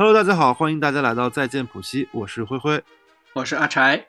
[0.00, 2.82] Hello，大家好，欢迎大家来到再见普西，我是灰灰，
[3.34, 4.06] 我是阿柴。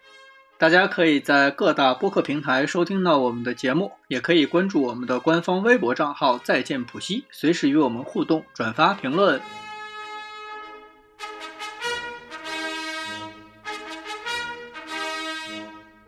[0.57, 9.41] 大家可以在各大播客平台收听到我们的节目，也可以关注我们的官方微博账号“再见普西”，随时与我们互动、转发、评论。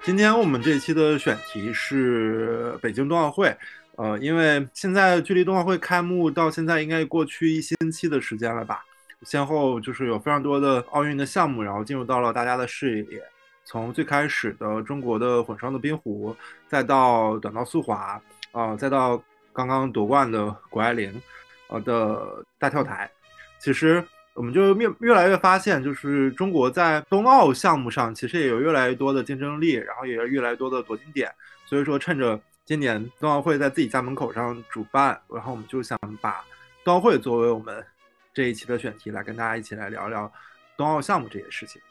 [0.03, 3.53] 今天我们这一期的选题是北京冬奥会。
[3.97, 8.85] 呃，因为现在距离冬奥会开幕到现在应该过去一星期的时间了吧？
[9.25, 13.21] 先后就是有非常多的奥运的项目，然后进入到了大家的视野。
[13.65, 16.35] 从最开始的中国的混双的冰壶，
[16.67, 19.23] 再到短道速滑，啊，再到
[19.53, 21.09] 刚刚夺冠的谷爱凌，
[21.69, 23.09] 呃的大跳台，
[23.59, 31.31] 其实我们就越越来越发现，就是中国在冬奥项目上其实也有越来越多的竞争力，然后也有越来越多的夺金点。
[31.65, 36.43] 所以说，趁着今年冬奥会在自己家门口上主办，然后我们就想把
[36.83, 37.81] 冬奥会作为我们。
[38.33, 40.31] 这一期的选题来跟大家一起来聊聊
[40.75, 41.81] 冬奥项目这些事情。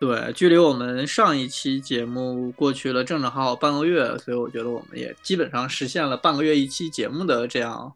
[0.00, 7.92] 对，距离我们上一期节目过去了正正好好半个月，所以我觉得我们也基本上实现了半个月一期节目的这样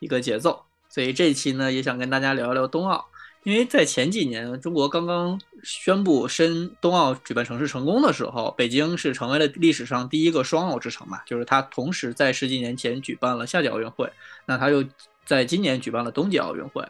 [0.00, 0.64] 一个节奏。
[0.88, 3.04] 所以这一期呢，也想跟大家聊一聊冬奥，
[3.44, 14.10] 因为在前几年中国刚刚宣布申冬奥举办城市成功的时候，北京是成为了历史上第一个双奥之城嘛，就是它同时在十几年前举办了夏季奥运会，
[14.44, 14.84] 那它又
[15.24, 16.84] 在今年举办了冬季奥运会。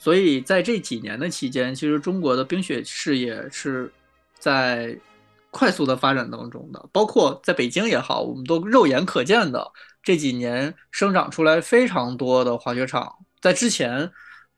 [0.00, 3.92] 所以在这几年的期间，其实中国的冰雪事业是
[4.38, 4.98] 在
[5.50, 6.88] 快速的发展当中的。
[6.90, 9.70] 包括在北京也好，我们都肉眼可见的
[10.02, 13.14] 这几年生长出来非常多的滑雪场。
[13.42, 14.10] 在之前，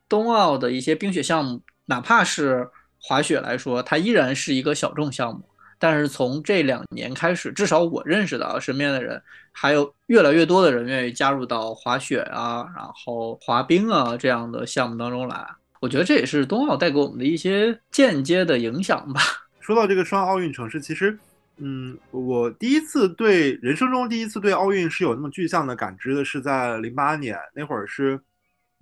[0.09, 2.71] 冬奥的一些冰雪项目，哪怕是
[3.01, 5.43] 滑雪来说，它依然是一个小众项目。
[5.83, 9.21] 但是从这两年开始，至少我认识的，身边的人，
[9.51, 15.45] 还有越来越多的人愿意加入到滑雪啊，然后滑冰啊这样的项目当中来。
[15.81, 19.21] 我觉得这也是冬奥带给我们的一些间接的影响吧。
[19.59, 21.19] 说到这个双奥运城市，其实，
[21.57, 28.21] 嗯，我第一次对人生中第一次对奥运是有那么具象的感知的，是在零八年那会儿是，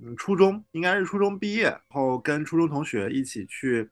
[0.04, 3.88] 嗯，初中应该是初中毕业，然后跟初中同学一起去。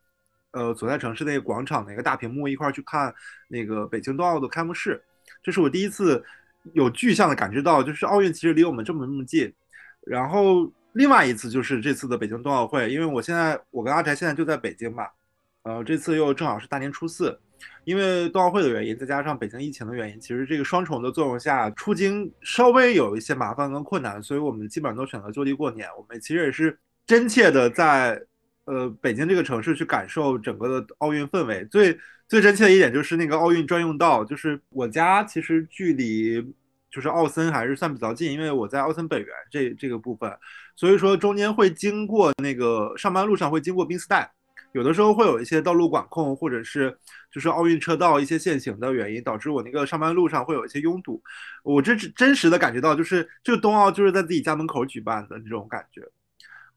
[0.53, 3.15] 呃，所在城市那个广场，那个大屏幕一块去看
[3.49, 5.01] 那个北京冬奥的开幕式，
[5.43, 6.25] 这是我第一次
[6.73, 9.53] 有具象的感知到，就是奥运其实离我们这么那么近。
[10.07, 15.07] 然后另外一次就是这次的北京冬奥会，因为我现在我跟阿宅现在就在北京嘛，
[15.65, 17.39] 呃，这次又正好是大年初四，
[17.85, 25.87] 因为冬奥会的原因，再加上北京疫情的原因，其实这个双重的作用下，出京稍微有一些麻烦跟困难，所以我们基本上都选择就地过年。
[25.99, 28.19] 我们其实也是真切的在。
[28.69, 31.99] 呃，北京这个城市去感受整个的奥运氛围，最
[32.29, 36.43] 最真切的一点就是那个奥运专用道，就是我家其实距离
[36.91, 40.31] 就是奥森还是算比较近，因为我在奥森北园这这个部分，
[40.77, 44.31] 所以说中间会经过那个上班路上会经过冰丝带，
[44.73, 46.95] 有的时候会有一些道路管控或者是
[47.33, 51.23] 就是奥运车道一些限行的原因，导致我那个上班路上会有一些拥堵，
[51.63, 56.03] 我这真实的感觉到就是这个冬奥就是在自己家门口举办的这种感觉。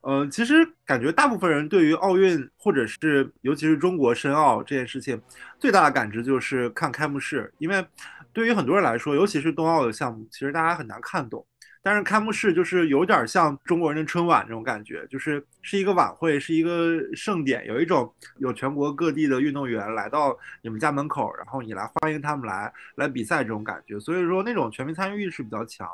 [0.04, 5.22] 嗯，其实感觉大部分人对于奥运，或者是尤其是中国申奥这件事情，
[5.60, 7.54] 最大的感知就是看开幕式。
[7.60, 7.86] 因为
[8.34, 11.46] 对于很多人来说，尤其是冬奥的项目，其实大家很难看懂。
[11.84, 24.00] 但是开幕式就是有点像中国人的春晚这种感觉，就是是一个晚会，是一个盛典，有一种有全国各地的运动员来到你们家门口，然后你来欢迎他们来来比赛这种感觉。
[24.00, 25.88] 所以说那种全民参与意识比较强。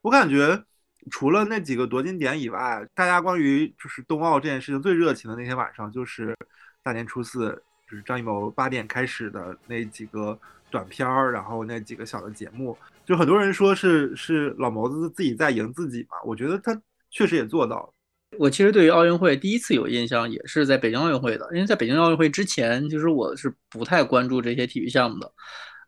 [0.00, 0.64] 我感觉。
[1.10, 6.36] 除了那几个夺金点以外，大家关于就是冬奥这件事情最热情的那天晚上，就是
[6.82, 10.38] 大年初四，就是张艺谋八点开始的那几个
[10.70, 17.90] 短片儿，然后那几个小的节目，就很多人说是是老谋子自己在赢自己嘛，我觉得他确实也做到了。
[18.36, 25.32] 我其实对于奥运会第一次有印象，也是在北京奥运会的，因为在北京奥运会之前，其实我是不太关注这些体育项目的。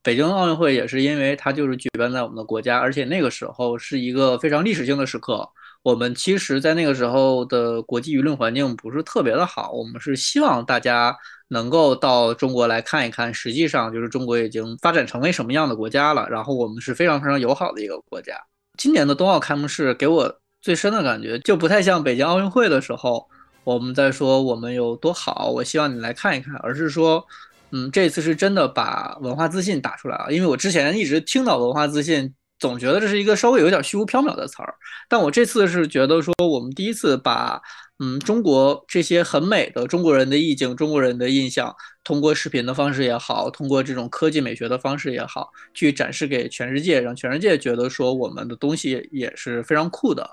[0.06, 5.50] 北京奥运会也是因为它就是举办在我们的国家，而且那个时候是一个非常历史性的时刻。
[5.82, 11.16] 我们其实，在那个时候的国际舆论环境不是特别的好，我们是希望大家
[11.48, 16.28] 能够到中国来看一看，实际上就是中国已经发展成为什么样的国家了。
[16.30, 18.32] 然后我们是非常非常友好的一个国家。
[18.78, 23.26] 今年的冬奥开幕式给我最深的感觉，就不太像北京奥运会的时候
[23.64, 27.26] 我们在说我们有多好，我希望你来看一看，而是说。
[27.72, 34.74] 嗯，这次是真的把文化自信打出来了，因为我之前一直听到文化自信，总觉得这是一个稍微有点虚无缥缈的词儿，
[35.08, 37.60] 但我这次是觉得说，我们第一次把
[37.98, 41.74] 嗯中国这些很美的中国人的意境、中国人的印象，
[42.04, 50.28] 通过视频的方式也好，通过这种科技美学的方式也好，去展示给全世界，让全世界觉得说我们的东西也是非常酷的。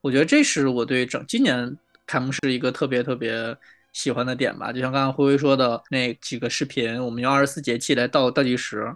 [0.00, 1.76] 我觉得这是我对整今年
[2.06, 3.56] 开幕式一个特别特别
[3.92, 4.72] 喜欢的点吧。
[4.72, 8.94] 就像刚刚辉辉说的那几个视频，我们用二十四节气来倒倒计时，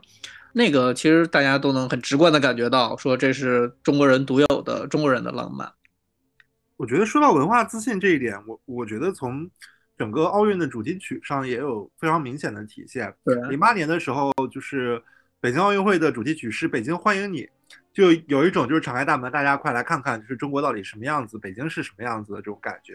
[0.52, 5.72] 那个其实大家都能很直观的感觉到，说这是中国人独有的中国人的浪漫。
[6.76, 9.48] 我觉得说到文化自信这一点，我我觉得从
[9.96, 13.14] 整个奥运的主题曲上也有非常明显的体现。
[13.24, 15.00] 对，零八年的时候，就是
[15.40, 17.42] 北京奥运会的主题曲是《北京欢迎你》。
[17.92, 22.94] 就有一种就是敞开大门，大家快来看看，就是中国到底什么样子，北京是什么样子的这种感觉。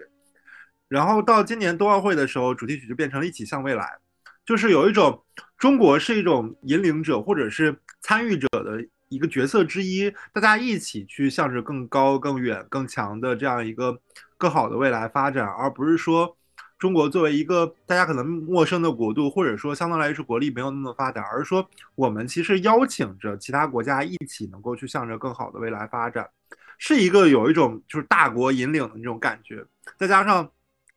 [0.87, 3.97] 然后到今年冬奥会的时候，主题曲就变成了一起向未来，
[4.45, 5.23] 就是有一种
[5.57, 13.99] 中国是一种引领者或者是参与者的一个角色之一，大家一起去向着更高、更远、更强的这样一个
[14.37, 16.35] 更好的未来发展，而不是说。
[16.79, 26.29] 中国作为一个大家可能陌生的国度，或者说相对来说国力没有那么发达，而是说我们其实邀请着其他国家一起能够去向着更好的未来发展，
[26.77, 29.65] 是一个有一种就是大国引领的那种感觉。
[29.97, 30.47] 再加上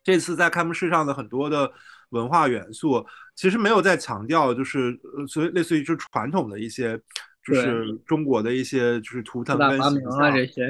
[0.03, 1.71] 这次在开幕式上的很多的
[2.09, 3.05] 文化元素，
[3.35, 6.99] 其实没有在强调就是呃所以类似于就是传统的一些
[7.45, 10.69] 就是中国的一些就是图腾跟形象这些，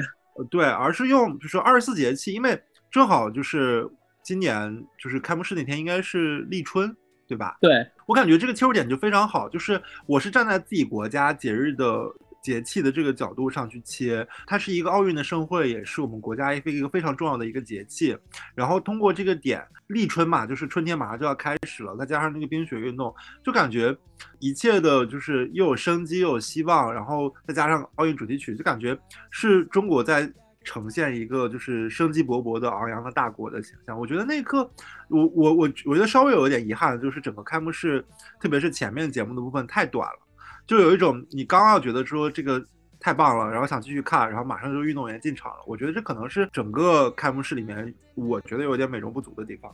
[0.50, 3.88] 对，而是用就是二十四节气，因为正好就是。
[4.24, 6.96] 今年就是开幕式那天，应该是立春，
[7.26, 7.58] 对吧？
[7.60, 12.04] 对我感觉这个切入点就非常好，就是我是站在自己国家节日的
[12.42, 18.16] 节气的这个角度上去切，它是一个奥运的盛会，也是我们国家一个非常重要的一个节气。
[18.54, 23.96] 然后通过这个点，立春嘛，就是春天马上就要开始了，再加上那个冰雪运动，就感觉
[24.40, 26.92] 一切的就是又有生机又有希望。
[26.92, 28.98] 然后再加上奥运主题曲，就感觉
[29.30, 30.30] 是中国在。
[30.64, 34.58] 呈现一个就是生机勃勃的昂扬的大国的形象，我觉得那一刻，
[35.08, 38.00] 我我我我觉得稍微有一点遗憾，就是整个开幕式，
[38.38, 40.20] 特别是前面节目的部分太短了，
[40.72, 42.64] 就有一种你刚要觉得说这个
[42.98, 49.70] 太棒了，然后想继续看，然后马上就运动员进场了，我觉得这可能是整个开幕式里面我觉得有点美中不足的地方。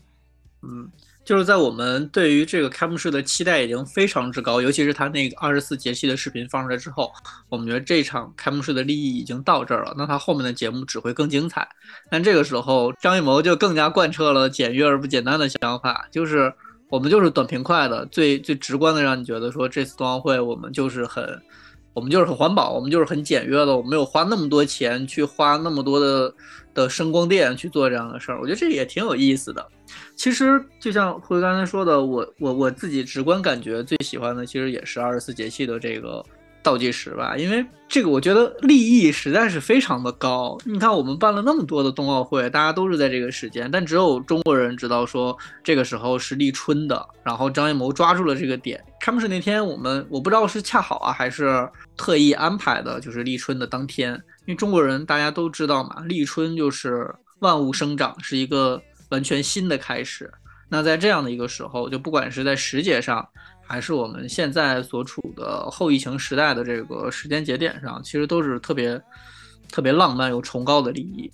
[0.63, 0.91] 嗯，
[1.25, 7.13] 就是在我们对于这个开幕式的期待已经非常之高，尤其是他那个二十四节气的视频放出来之后，
[7.49, 11.69] 我们觉得这场开幕式的利益已经到这儿了，那他后面的节目只会更精彩。
[12.11, 16.53] 但这个时候，张艺谋就更加贯彻了简约而不简单的想法，就是
[16.89, 21.41] 我们就是短平快的，最最直观的让你觉得说这次冬奥会我们就是很。
[21.95, 26.33] 我们就是很环保，我们就是很简约的，我们没有花那么多钱去花那么多的
[26.73, 29.67] 的声光电去做这样的事儿，我觉得这也挺有意思的。
[30.15, 36.25] 其实就像辉刚才说的，我我我自己直观感觉最喜欢的，其实也是二十四节气的这个。
[36.63, 40.59] 倒计时吧，因为这个我觉得利益实在是非常的高。
[40.65, 47.09] 你看，我们办了那么多的冬奥会，大家都是在这个时间，但只有中国人知道说这个时候是立春的。
[47.23, 48.83] 然后张艺谋抓住了这个点。
[49.01, 51.67] 开幕式那天，我们我不知道是恰好啊，还是
[51.97, 54.13] 特意安排的，就是立春的当天。
[54.45, 60.31] 因为中国人大家都知道嘛，立春就是万物生长，是一个完全新的开始。
[60.69, 63.27] 那在这样的一个时候，就不管是在时节上。
[63.69, 69.01] 还是我们现在所处的后疫情时代的这个时间节点上，其实都是特别
[69.71, 71.31] 特别浪漫又崇高的礼仪。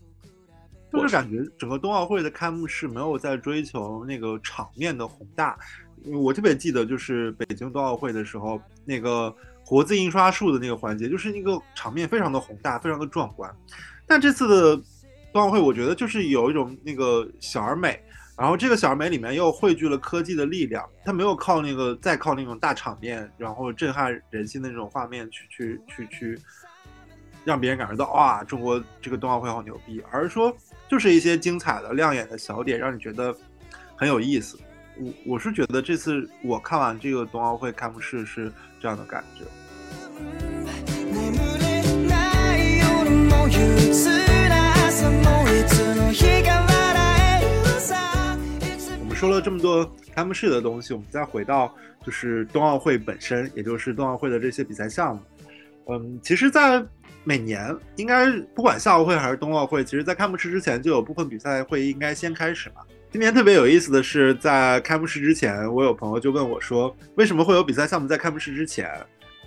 [0.93, 5.57] 就是感觉整个冬奥会的开幕式没有在追求那个场面的宏大。
[6.13, 13.49] 我特别记得，就是北京冬奥会的时候，那个活字印刷术的那个环节，就是那个场面非常的宏大，非常的壮观。
[14.07, 14.77] 但这次的
[15.33, 18.01] 冬奥会，我觉得就是有一种那个小而美。
[18.37, 26.37] 然后这个小而美里面又汇聚了科技的力量，它没有靠那个再靠那种大场面，然后震撼人心的那种画面去去去去，
[27.45, 30.53] 让别人感觉到哇，中国这个冬奥会好牛逼，而是说
[30.89, 33.33] 就是一些精彩的亮眼的小点，让你觉得
[33.95, 34.59] 很有意思。
[34.97, 39.45] 我我是觉得这次我看完这个冬奥会开幕式是这样的感觉。
[49.25, 55.23] 说了这么多开幕式的东西，我们再回到就是冬奥会本身，也就是冬奥会的这些比赛项目。
[55.89, 56.85] 嗯，其实，在
[57.25, 62.83] 每年应该不管夏奥会还是冬奥会，其实在开幕式之前就有部分比赛会应该先开始嘛。
[63.11, 68.91] 今年特别有意思的是，在开幕式之前，我有朋友就问我说，为什么会有比赛项目在开幕式之前？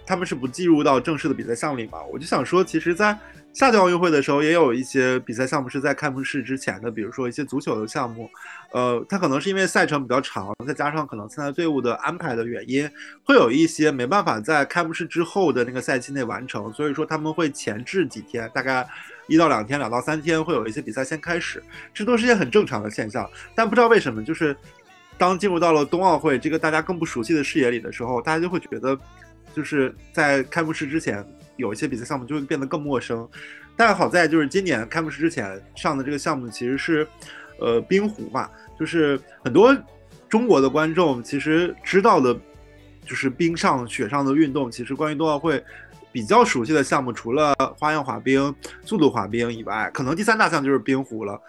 [0.08, 2.00] 他们是不计入到正式的比赛项目里吗？
[2.12, 3.16] 我就想说，其实，在
[3.58, 8.30] 夏季奥运会的时候，也有一些比赛项目是在开幕式之前的，比如说一些足球的项目，
[8.72, 12.88] 呃，它可能是因为赛程比较长，再加上可能参赛队伍的安排的原因，
[13.24, 18.88] 会有一些没办法在开幕式之后的那个赛期内完成，所以说他们会前置几天，大概
[19.26, 23.28] 一到两天、两到三天，会有一些比赛先开始，这都是一件很正常的现象。
[23.56, 24.56] 但不知道为什么，就是
[25.18, 28.96] 当进入到了冬奥会这个大家更不熟悉的视野里的时候，大家就会觉得，
[29.52, 31.26] 就是在开幕式之前。
[31.58, 33.28] 有一些比赛项目就会变得更陌生，
[33.76, 37.08] 但好在就是今年开幕式之前上的这个项目其实是，
[37.60, 38.50] 呃冰壶嘛，
[38.80, 39.76] 就是很多
[40.30, 42.34] 中国的观众其实知道的，
[43.06, 45.64] 就是冰上雪上的运动，其实关于冬奥会
[46.12, 51.40] 比较熟悉的项目，除了花样滑冰、速度滑冰以外，可能第三大项就是冰壶了。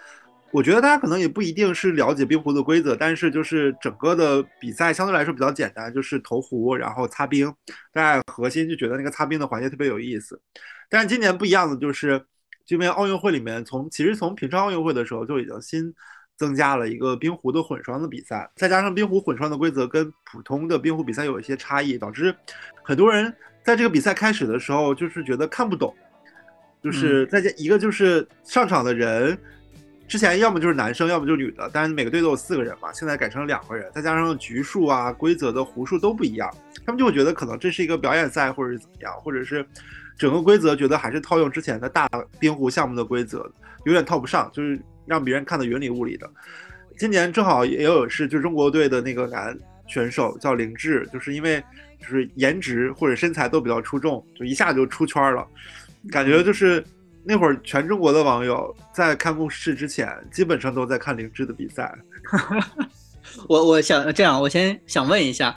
[0.51, 7.53] 我觉得大家可能也不一定是了解冰壶的规则，但是就是整个的比赛相对来说比较简单，就是投壶然后擦冰，
[7.93, 10.41] 大家核心就觉得那个擦冰的环节特别有意思。
[10.89, 12.19] 但是今年不一样的就是，
[12.65, 15.93] 这边奥运会里面从其实从平昌奥运会的时候就已经新
[16.35, 22.35] 增加了一个冰壶的混双的比赛，再加上冰壶混双的规则跟普通的冰壶比赛有一些差异，导致
[22.81, 23.31] 很多人
[23.63, 25.95] 在这个比赛开始的时候就是觉得看不懂，
[26.83, 29.37] 就是再加一个就是上场的人。
[30.09, 36.51] 之前要么就是男生，要么就是女的，但是每个队都有四个人嘛，现在改成了两个人，再加上局数啊、规则的壶数都不一样，
[36.83, 39.63] 他们就会觉得可能这是一个表演赛，或者是怎么样，或者是
[40.17, 43.47] 整个规则觉得还是套用之前的大冰壶项目的规则，
[43.85, 46.27] 有点套不上，就是让别人看得云里雾里的。
[46.97, 51.63] 今年正好也有是，就中国队的那个男选手叫林志，就是因为
[51.99, 55.47] 就是颜值或者身材都比较出众，就一下就出圈了，
[56.09, 56.83] 感觉就是。
[57.23, 61.93] 那会儿，全中国的网友在开幕式之前，基本上都在看灵芝的比赛。
[63.47, 65.55] 我我想这样，我先想问一下，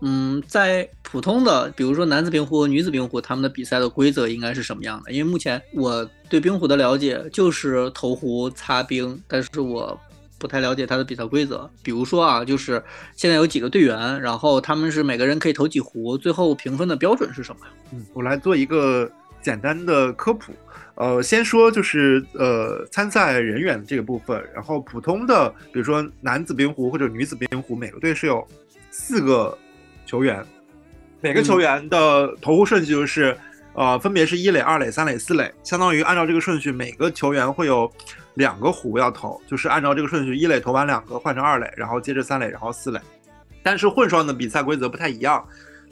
[0.00, 5.12] 嗯，在普通的，比如说男子冰壶、女子冰壶，他们的比赛的规则应该是什么样的？
[5.12, 9.98] 因为目前我对冰壶的了解就是投壶、擦冰，但是我
[10.38, 11.68] 不太了解它的比赛规则。
[11.82, 12.82] 比如说啊，就是
[13.14, 17.66] 现在有几个队员，然后他们是每个人可以投几壶，最后评分的标准是什么？
[17.92, 19.10] 嗯，我来做一个
[19.42, 20.52] 简单的科普。
[21.00, 28.46] 呃，先说就是呃参赛人员这个部分，然后普通的，比如说男子冰壶或者女子冰壶，每个队是有
[28.90, 29.56] 四个
[30.04, 30.44] 球员，
[31.22, 33.34] 每个球员的投壶顺序就是，
[33.72, 37.90] 呃，分别是一垒、二垒、三垒、四垒，相当于按照这个顺序，每个球员会有
[38.34, 43.00] 两个壶要投，就是按照这个顺序，一垒投完两个换成二垒，然后接着三垒，然后四垒。
[43.62, 45.42] 但是混双的比赛规则不太一样，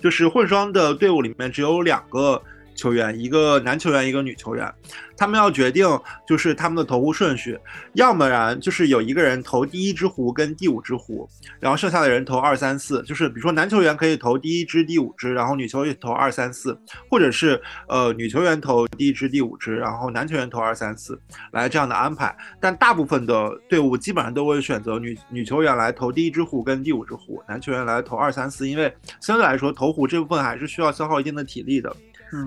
[0.02, 2.42] 就是混双的队伍里面只有两个。
[2.78, 4.73] 球员一个男球员一个女球员，
[5.16, 5.85] 他们要决定
[6.26, 7.58] 就是他们的投壶顺序，
[7.94, 16.78] 要么然就是有一个人投第一支壶跟第五支壶，然后剩下的人投二三四，就是比如说男球员可以投第一支第五支，然后女球员投二三四，
[17.11, 21.20] 或者是呃女球员投第一支第五支，然后男球员投二三四，
[21.50, 22.35] 来这样的安排。
[22.61, 31.92] 但大部分的队伍基本上都会选择女女球员来投第一支壶跟第五支壶，男球员来投二三四，因为相对来说投壶这部分还是需要消耗一定的体力的。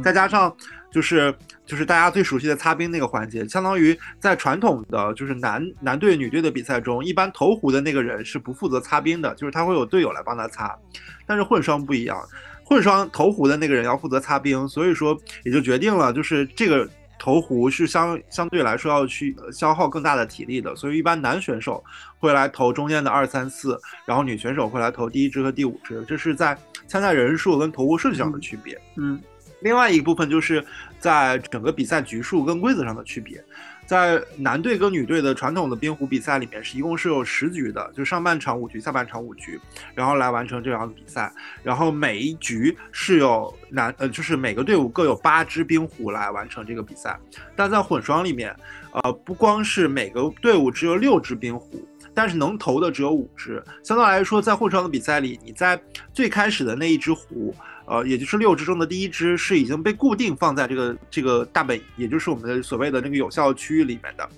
[0.03, 0.55] 再加上
[0.91, 1.33] 就是
[1.65, 10.77] 就是大家最熟悉的擦冰那个环节，相当于在传统的就是男男队女队的比赛中，一般投壶的那个人是不负责擦冰的，就是他会有队友来帮他擦。
[11.25, 12.21] 但是混双不一样，
[12.63, 21.83] 混双投壶的那个人要负责擦冰，所以说也就决定了，就是这个投壶是相相对来说要去消耗更大的体力的，所以一般男选手
[22.19, 26.57] 会来投中间的二三四，然后女选手会来投第一支和第五支，这是在
[26.87, 28.77] 参赛人数跟投壶顺序上的区别。
[28.97, 29.19] 嗯。
[29.61, 30.63] 另外一部分就是
[30.99, 33.43] 在整个比赛局数跟规则上的区别，
[33.85, 39.59] 在男队跟女队的传统的冰壶比赛里面，是一共是有十局的，就上半场五局，下半场五局，
[39.95, 41.31] 然后来完成这样的比赛。
[41.63, 47.19] 然后每一局是有男呃，就是每个队伍各有八支冰壶来完成这个比赛。
[47.55, 48.55] 但在混双里面，
[48.93, 53.63] 呃，不光是每个队伍只有六支冰壶，但是能投的只有五支。
[53.83, 55.79] 相对来说，在混双的比赛里，你在
[56.13, 57.53] 最开始的那一支壶。
[57.91, 64.29] 呃，也就是六只中的第一只是已经被固定放在这个这个大本，也就是我们的所谓的那个有效区域里面的。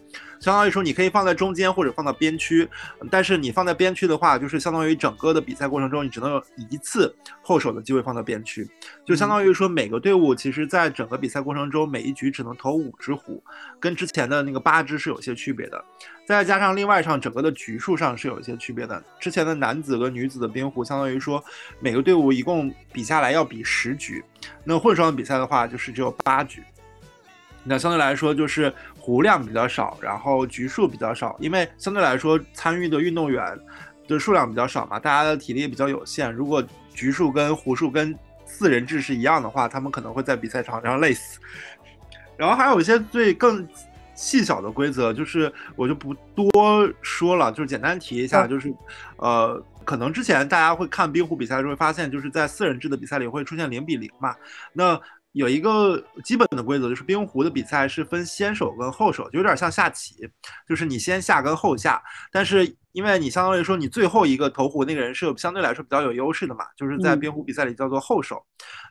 [0.43, 2.67] 相当于说，你可以放在中间或者放到边区，
[3.09, 8.69] 但是你放在边区的话，就是相当于整个的比赛过程中，你只能有一次后手的机会放到边区，
[9.05, 13.41] 就相当于说每个队伍其实在整个比赛过程中，每一局只能投五只壶，
[13.79, 15.81] 跟之前的那个八只是有些区别的。
[16.25, 19.01] 再加上另外上整个的局数上是有一些区别的。
[19.21, 21.41] 之前的男子和女子的冰壶，相当于说
[21.79, 24.21] 每个队伍一共比下来要比十局，
[24.65, 26.61] 那混双的比赛的话就是只有八局。
[27.65, 28.73] 那相对来说就是
[29.03, 33.43] 壶量比较少，然后局数比较少，因为相对来说参与的运动员
[34.07, 36.31] 的数量比较少嘛，大家的体力也比较有限。
[36.33, 41.37] 如果局数跟壶数跟四人制是一样的话，他们可能会在比赛场上累死。
[42.37, 43.67] 然后还有一些最更
[44.15, 46.49] 细小的规则，就是我就不多
[47.01, 48.73] 说了，就是简单提一下，就是
[49.17, 54.33] 呃，可能之前大家会看冰壶比赛的时候会发现，就是在四人制的比赛里会出现零比零嘛，
[54.71, 54.97] 那。
[55.33, 60.15] 有一个基本的规则，就是冰壶的比赛是分先手跟后手，就有点像下棋，
[60.67, 62.01] 就是你先下跟后下。
[62.31, 68.41] 但是因为你相当于说你最后一个投壶那个人是有相对来说比较有优势的嘛，就是在嗯冰壶比赛里叫做后手。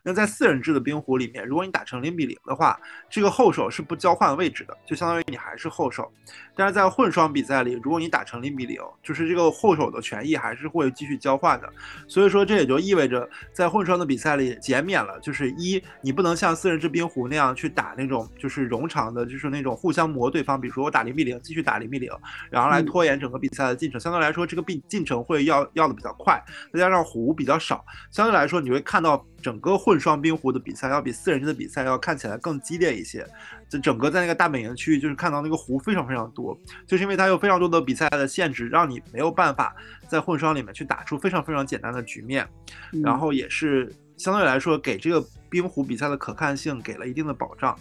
[0.03, 2.79] 那在四人制的冰壶里面，如果你打成零比零的话，
[3.09, 6.11] 这个后手是不交换位置的，就相当于你还是后手。
[6.55, 11.69] 但是在混双比赛里，如果你打成零比零，就是这个后手的权益还是会继续交换的。
[12.07, 22.11] 所以说这也就意味着在混双的比赛里减免了，就是一你不能像四人制冰壶那样去打那种就是冗长的，就是那种互相磨对方，比如说我打零比零继续打零比零，
[22.51, 24.01] 然后来嗯拖延整个比赛的进程。
[24.01, 33.25] 相对来说，这个进进程会要要的比较快，再加上壶比较少，相对来说你会看到整个混双冰壶的比赛要比四人制的比赛要看起来更激烈一些。
[33.69, 39.75] 就整个在那个大本营区域，就是看到那个壶非常非常多，就是因为它有非常多的比赛的限制，让你没有办法
[40.07, 42.47] 在混双里面去打出非常非常简单的局面。
[42.91, 47.71] 嗯然后也是相对来说给这个冰壶比赛的可看性给了一定的保障，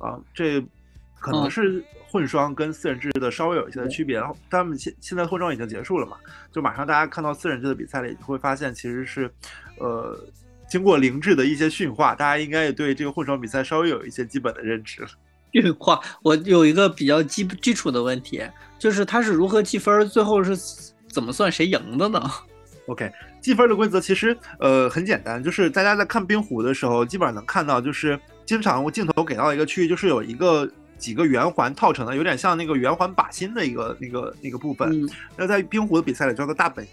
[0.00, 0.60] 啊、这
[1.20, 4.16] 可能嗯是混双跟四人制的稍微有一些的区别。
[4.16, 6.16] 然后他们现现在混双已经结束了嘛，
[6.52, 9.30] 就马上大家看到四人制的比赛里，会发现其实是，
[9.78, 10.18] 呃。
[10.68, 15.08] 经过灵智的一些驯化，大家应该也对这个混双比赛稍微有一些基本的认知了。
[15.54, 18.42] 驯化，我有一个比较基基础的问题，
[18.76, 20.56] 就是它是如何计分，最后是
[21.08, 22.20] 怎么算谁赢的呢
[22.88, 23.08] ？OK，
[23.40, 34.90] 计分的规则其实呃很简单，就是大家在看冰壶的时候，基本上能看到，就是经常我镜头给到一个区域，就是有一个几个圆环套成的，有点像那个圆环靶心的一个那个那个部分。
[34.90, 36.90] 嗯那在冰壶的比赛里叫做大本营。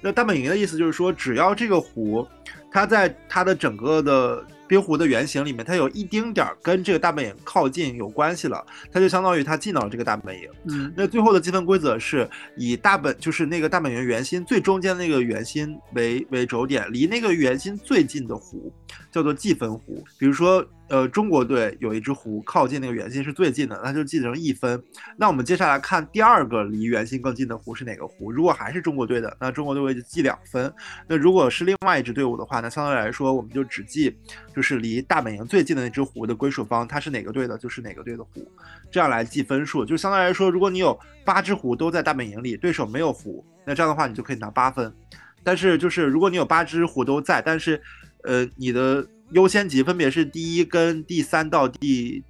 [0.00, 2.26] 那大本营的意思就是说，只要这个壶，
[2.70, 10.48] 它在它的整个的冰壶的原型里面，它有一丁点儿跟这个大本营靠近有关系了，它就相当于它进到了这个大本营。
[10.68, 18.72] 嗯那最后的积分规则是以大本就是那个大本营圆心最中间那个圆心为为轴点，离那个圆心最近的壶
[19.10, 20.04] 叫做计分壶。
[20.18, 24.80] 比如说，呃，中国队有一只湖靠近那个圆心是最近的，那就记成一分。
[25.16, 28.30] 那我们接下来看第二个离圆心更近的湖是哪个湖？
[28.30, 30.72] 如果还是中国队的，那中国队会记两分。
[31.08, 34.16] 那如果是另外一支队伍的话，那相对来说我们就只记
[34.54, 38.48] 就是离大本营最近的那只湖的归属方，它是哪个队的，就是哪个队的湖。
[38.90, 44.94] 这样来记分数，就相对来说，如果你有八只湖都在大本营里，对手没有湖，那这样的话你就可以拿八分。
[45.42, 47.80] 但是就是如果你有八只湖都在，但是
[48.22, 52.22] 呃你的优先级分别是第一跟第三到第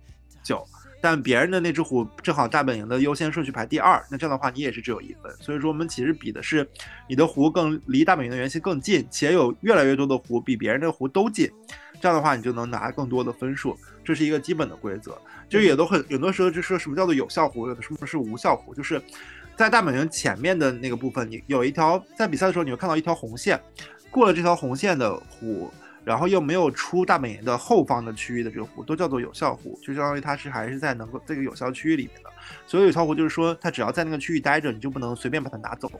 [0.42, 0.66] 九，
[1.00, 5.30] 但别人的那只壶正好大本营的优先顺序排第二，那这样的话你也是只有一分。
[5.38, 6.66] 所以说我们其实比的是
[7.06, 11.50] 你的壶更离大本营的圆心更近，且有越来越多的壶比别人的壶都近，
[12.00, 15.16] 这样的话你就能拿更多的分数，这是一个基本的规则。
[15.50, 19.00] 就也都很有的时候就说什么叫做有效壶，有的什么是无效壶，就是
[19.54, 23.60] 在大本营前面的那个部分，你有一条在比赛的时候你会看到一条红线，
[24.10, 25.70] 过了这条红线的壶。
[26.06, 32.30] 然后又没有出大本营的后方的区域的这个湖，都叫做有效湖，就相当于它是还是在能够这个有效区域里面的。
[32.64, 35.90] 所以有效湖就是说，它只要在那个区域待着，你就不能随便把它拿走。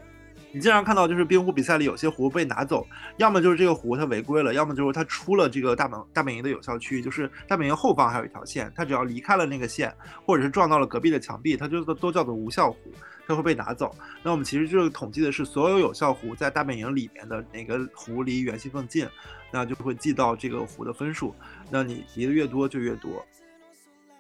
[0.53, 9.93] 你经常看到就是冰壶比赛里有些壶被拿走，要么就是这个壶它违规了，要么就是它出了这个大本大本营的有效区域，就是大本营后方还有一条线，它只要离开了那个线，
[10.25, 12.79] 或者是撞到了隔壁的墙壁，它就都叫做无效壶，
[13.27, 13.95] 它会被拿走。
[14.23, 19.07] 那我们其实就是统计的是所有有效壶在大本营里面的哪个壶离圆心更近，
[19.57, 21.35] 那就会记到这个壶的分数。
[21.71, 23.25] 那你离的越多就越多。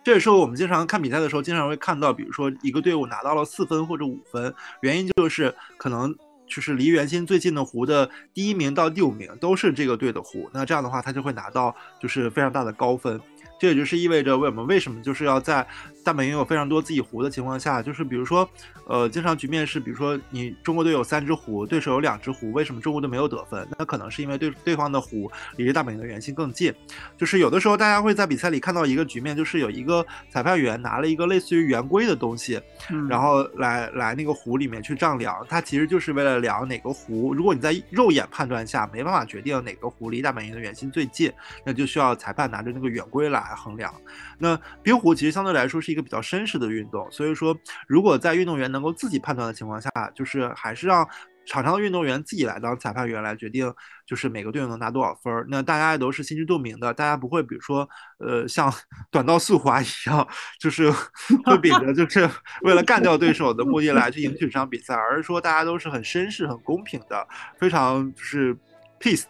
[0.03, 13.20] 这也是我们经常看比赛的时候，经常会看到，比如说一个队伍拿到了四分或者五分，原因就是可能就是离圆心最近的壶的第一名到第五名都是这个队的壶，那这样的话他就会拿到就是非常大的高分。
[13.61, 15.66] 这也就是意味着我们为什么就是要在
[16.07, 18.49] 大本营有非常多自己壶的情况下，就是比如说，
[18.87, 23.66] 呃，经常局面是，比如说你中国队有三只壶，对手有两只壶，为什么中国队没有得分？
[23.77, 26.73] 那可能是因为对对方的壶离这大本营的圆心更近。
[27.16, 37.35] 就是有的时候大家会在比赛里看到一个局面，就是有一个裁判员拿了一个类似于圆规的东西，嗯然后来来那个湖里面去丈量，它其实就是为了量哪个湖。
[37.35, 41.33] 如果你在肉眼判断下没办法决定哪个湖离大本营的圆心最近，
[41.64, 43.92] 那就需要裁判拿着那个圆规来衡量。
[44.38, 47.57] 那冰壶其实相对来说是一一个比较绅士的运动，所以说
[47.89, 51.09] 如果在运动员能够自己判断的情况下，就是还是让。
[51.49, 53.73] 场上的运动员自己来当裁判员来决定，
[54.05, 55.47] 就是每个队伍能拿多少分儿。
[55.49, 58.69] 那大家也都是心知肚明的，大家不会比如说，呃，像
[59.13, 60.27] 短道速滑一样，
[60.59, 60.91] 就是
[61.47, 62.29] 会秉着就是
[62.63, 67.25] 为了干掉对手的目的来去赢取这场比赛，而是说大家都是很绅士、很公平的，
[67.61, 68.53] 非常就是
[68.99, 69.23] peace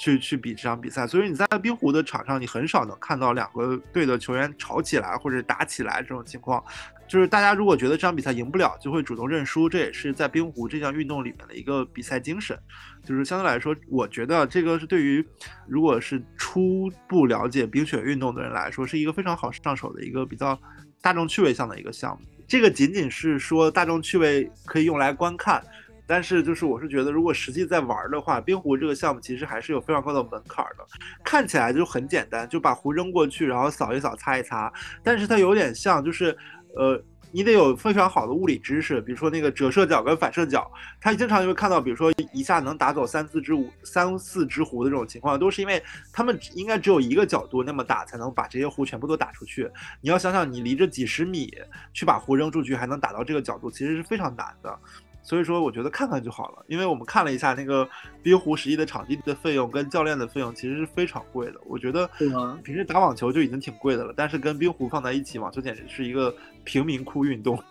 [0.00, 1.06] 去去比这场比赛。
[1.06, 6.64] 所以你在冰壶的场上，你很少能看到两个队的球员吵起来或者打起来这种情况。
[7.06, 12.58] 就是大家如果觉得这场比赛赢不了，就会主动认输，这也是在冰壶这项运动里面的一个比赛精神。
[13.04, 15.26] 就是相对来说，我觉得这个是对于
[15.68, 20.58] 如果是初步了解冰雪运动的人来说，是一个非常好上手的一个比较
[21.02, 22.26] 大众趣味向的一个项目。
[22.46, 25.62] 这个仅仅是说大众趣味可以用来观看，
[26.10, 30.84] 但是就是我是觉得，如果实际在玩的话，冰壶这个项目其实还是有非常高的门槛的。
[31.22, 34.72] 看起来就很简单，就把壶扔过去，然后扫一扫，擦一擦。
[35.04, 36.36] 但是它有点像，就是
[36.74, 37.00] 呃。
[37.32, 40.68] 你得有非常好的物理知识，比如说那个折射角跟反射角，
[41.00, 45.80] 它经常就会看到，比如说一下能打走三四只五、三四只壶的这种情况，都是因为
[46.12, 49.70] 他们应该只有一个角度那么打，才能把这些壶全部都打出去。
[50.00, 51.54] 你要想想，你离着几十米
[51.92, 54.76] 去把壶扔出去，还能打到这个角度，其实是非常难的。
[55.30, 57.88] 所以说，我觉得看看就好了，因为我们看了一下那个
[58.20, 61.54] 冰壶实际的场地的费用跟教练的费用，其实是非常贵的。
[61.66, 62.10] 我觉得
[62.64, 67.62] 平时打网球就已经挺贵的了，但是跟冰壶放在一起，网球简直是一个贫民窟运动。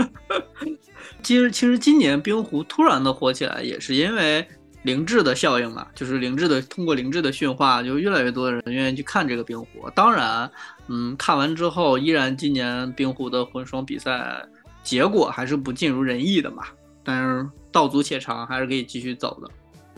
[1.22, 4.46] 其实，其实今年冰壶突然的火起来，也是因为
[4.82, 9.88] 灵智的效应嘛，就是灵智的通过灵智的驯化，就越来越多的人愿意去看这个冰壶。
[9.94, 10.50] 当然，
[10.88, 14.46] 嗯，看完之后，依然今年冰壶的混双比赛。
[14.86, 16.62] 结果还是不尽如人意的嘛，
[17.02, 19.50] 但是道阻且长，还是可以继续走的。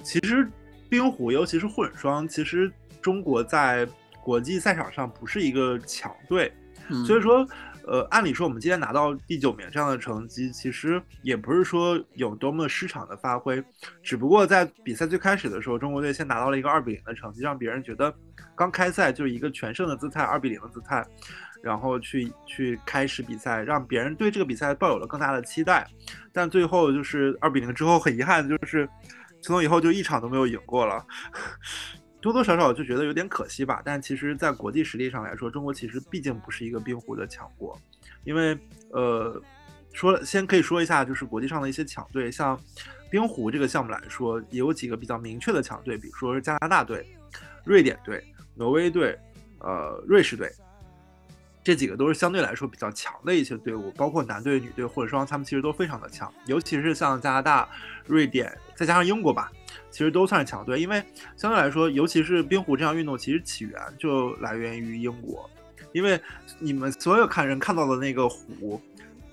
[0.03, 0.51] 其实
[0.88, 2.72] 冰壶，尤其是混双，其实
[3.03, 3.87] 中国在
[4.24, 6.51] 国际赛场上不是一个强队，
[7.07, 7.46] 所以说，
[7.87, 13.62] 呃，按理说我们今天拿到第九名这样的成绩，其实也不是说有多么失常的发挥，
[14.03, 18.14] 只不过在比赛最开始的时候，中国队先拿到了一个二比零的成绩，让别人觉得
[18.57, 21.07] 刚开赛就是一个全胜的姿态，二比零的姿态。
[21.61, 25.87] 然后去去开始比赛，让别人对这个比赛抱有了更大的期待，
[26.33, 28.88] 但最后就是二比零之后，很遗憾的就是
[29.42, 31.05] 从那以后就一场都没有赢过了，
[32.21, 33.83] 多多少少就觉得有点可惜吧。
[33.85, 37.79] 但其实，在国际实力上来说，中国其实毕竟不是一个冰壶的强国，
[38.25, 38.59] 因为
[38.90, 39.40] 呃，
[39.92, 42.59] 说先可以说一下，就是国际上的一些强队，像
[43.11, 47.05] 冰壶这个项目来说，也有几个比较明确的强队，比如说加拿大队、
[47.64, 48.23] 瑞典队、
[48.55, 49.18] 挪威队、
[49.61, 50.51] 呃瑞士队。
[51.62, 56.33] 这几个都是相对来说比较强的一些队伍，包括男队、女队、混双，他们其实都非常的强。
[56.47, 57.68] 尤其是像加拿大、
[58.07, 59.53] 瑞典，再加上英国吧，
[59.90, 60.81] 其实都算是强队。
[60.81, 61.03] 因为
[61.37, 65.49] 相对来说，尤其是冰壶这项运动，其实起源就来源于英国。
[65.92, 66.21] 因为
[66.59, 68.81] 你们所有看人看到的那个壶，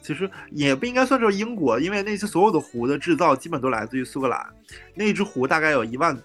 [0.01, 4.45] 其实也不应该算是英国，因为那些所有的壶的制造基本都来自于苏格兰。
[4.93, 6.17] 那一只壶大概有一万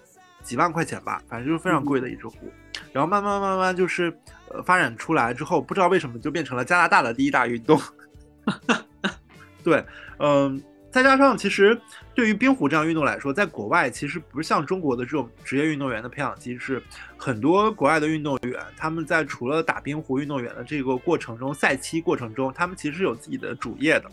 [0.43, 2.51] 几万块钱吧，反正就是非常贵的一只壶。
[2.91, 4.13] 然后慢慢慢慢就是。
[4.53, 7.79] 呃，发展出来之后，不知道为什么就变成了加拿大的第一大运动。
[9.63, 9.81] 对，
[10.19, 11.79] 嗯，再加上其实
[12.13, 16.83] 对于冰壶这样运动来说，在国外其实不是像中国的这种职业运动员的培养机制，
[17.15, 24.11] 很多国外的运动员他们在除了打冰壶运动员的这个过程中，赛期过程中，他们其实有自己的主业的。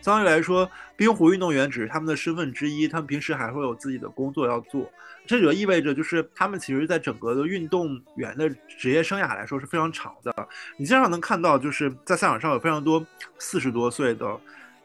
[0.00, 4.88] 相对来说，冰壶运动员只是他们的身份之一，他们平时还会有自己的工作要做。
[5.26, 10.48] 这就意味着，就是他们其实，在整个的运动员的职业生涯来说是非常长的。
[10.76, 13.04] 你经常能看到，就是在赛场上有非常多
[13.38, 14.38] 四十多岁的，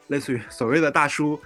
[0.07, 1.39] 类似于所谓的大叔、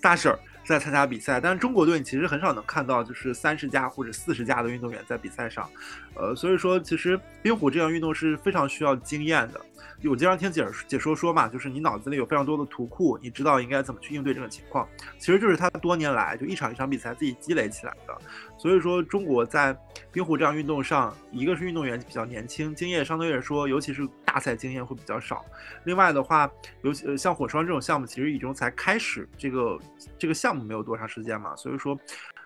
[0.00, 0.38] 大婶儿
[0.70, 1.40] 在参加比赛。
[1.40, 5.68] 但是中国队，其实很少能看到，就是三十加或者四十加的运动员在比赛上。
[6.14, 9.60] 呃，所以说，其实冰壶这项运动是非常需要经验的。
[10.04, 14.88] 我经常听解解说说嘛，就是你脑子里有非常多的图库，你知道应该怎么去应对这种情况。
[15.18, 18.18] 其实就是他多年来就一场一场比赛自己积累起来的。
[18.60, 19.74] 所以说，中国在
[20.12, 25.42] 冰壶这样运动上，一个是运动员比较年轻，经验相对来说，尤其是大赛经验会比较少。
[25.84, 26.46] 另外的话，
[26.82, 29.78] 尤其像火双这种项目，其实已经才开始这个
[30.18, 31.98] 这个项目没有多长时间嘛，所以说，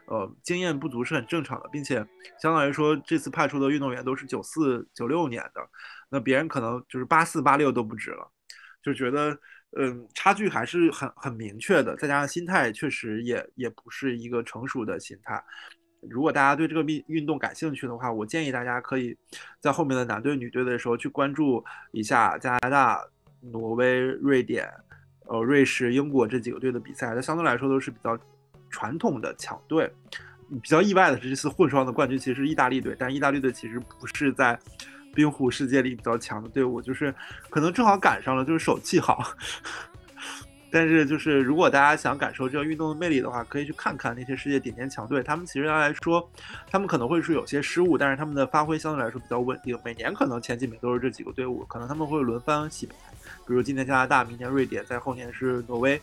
[0.06, 1.96] 呃，经验不足是很正常的，并且
[2.40, 5.68] 相当于说，这次派出的运动员都是九四九六年的。
[6.08, 8.30] 那别人可能就是八四八六都不止了，
[8.80, 9.36] 就觉得
[9.76, 15.42] 嗯差距还是很很明确的，再加上心态确实也也不是一个成熟的心态。
[16.08, 19.16] 如果大家对这个运运动感兴趣的话，我建议大家可以
[19.60, 23.04] 在后面的男队女队的时候去关注一下加拿大、
[23.40, 24.68] 挪威、瑞典、
[25.26, 28.18] 呃瑞士、英国这几个队的比赛，它相对来说都是比较
[28.70, 29.90] 传统的强队。
[30.62, 34.58] 比较意外的是，这次混双的冠军其实是意大利队，但意大利队其实不是在。
[35.16, 37.14] 冰壶世界里比较强的队伍，就是
[37.48, 39.22] 可能正好赶上了，就是手气好。
[40.74, 45.22] 但是，就是如果大家想感受这个运动的魅力的话，可以去看看那些世界顶尖强队。
[45.22, 46.28] 他们其实来说，
[46.68, 49.78] 他们可能会是有些失误，但是他们的发挥相对来说比较稳定。
[49.84, 52.96] 每年可能前几名都是这几个队伍，可能他们会轮番洗牌，
[53.46, 56.02] 比如今年加拿大，明年瑞典，在后年是挪威。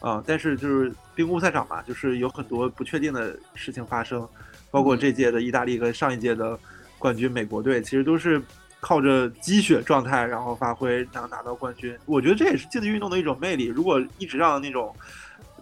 [0.00, 4.28] 嗯，但是就是冰壶赛场嘛，就是有很多不确定的事情发生，
[4.72, 6.58] 包括这届的意大利跟上一届的。
[6.98, 8.42] 冠军美国队其实都是
[8.80, 11.96] 靠着积雪状态，然后发挥，然后拿到冠军。
[12.06, 13.66] 我觉得这也是竞技运动的一种魅力。
[13.66, 14.94] 如果一直让那种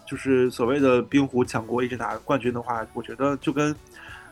[0.07, 3.75] 就是所谓的冰壶强国一直拿冠军的话，我觉得就跟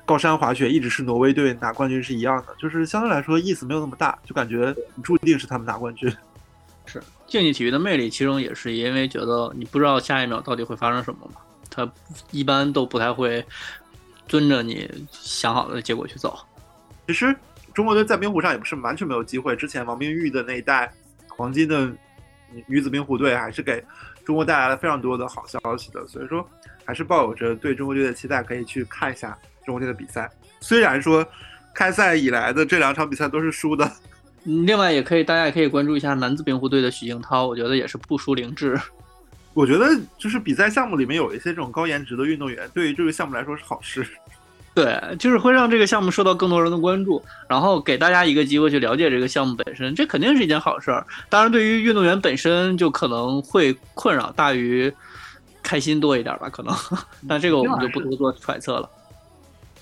[0.05, 6.11] 高山滑雪一直是挪威队拿冠军是一样的，就是相对来说意思没有那么大，就感觉注定是他们拿冠军。
[6.87, 11.91] 是，竞技体育的魅力，其中也是因为觉得你不知道下一秒到底会发生什么嘛，他
[12.31, 13.45] 一般都不太会
[14.29, 16.39] 遵着你想好的结果去走。
[17.09, 17.37] 其实
[17.77, 20.91] 中国队在冰壶上也不是完全没有机会，之前王冰玉的那一代
[21.29, 21.93] 黄金的
[22.67, 23.85] 女子冰壶队还是给
[24.25, 26.49] 中国带来了非常多的好消息的，所以说
[26.87, 29.37] 还是抱有着对中国队的期待，可以去看一下
[29.67, 30.27] 中国队的比赛。
[30.61, 31.23] 虽然说
[31.75, 33.93] 开赛以来的这两场比赛都是输的。
[34.45, 38.81] 另外，也可以，大家也可以关注一下男子冰壶队的许敬涛，我觉得也是不输凌志。
[39.53, 39.87] 我觉得
[40.17, 44.07] 就是比赛项目里面有一些这种高颜值的运动员，对于这个项目来说是好事。
[44.77, 51.07] 对，就是会让这个项目受到更多人的关注，然后给大家一个机会去了解这个项目本身，这肯定是一件好事儿。
[51.31, 54.93] 当然，对于运动员本身就可能会困扰大于
[55.63, 56.77] 开心多一点吧，可能。
[57.27, 58.91] 但这个我们就不多做揣测了。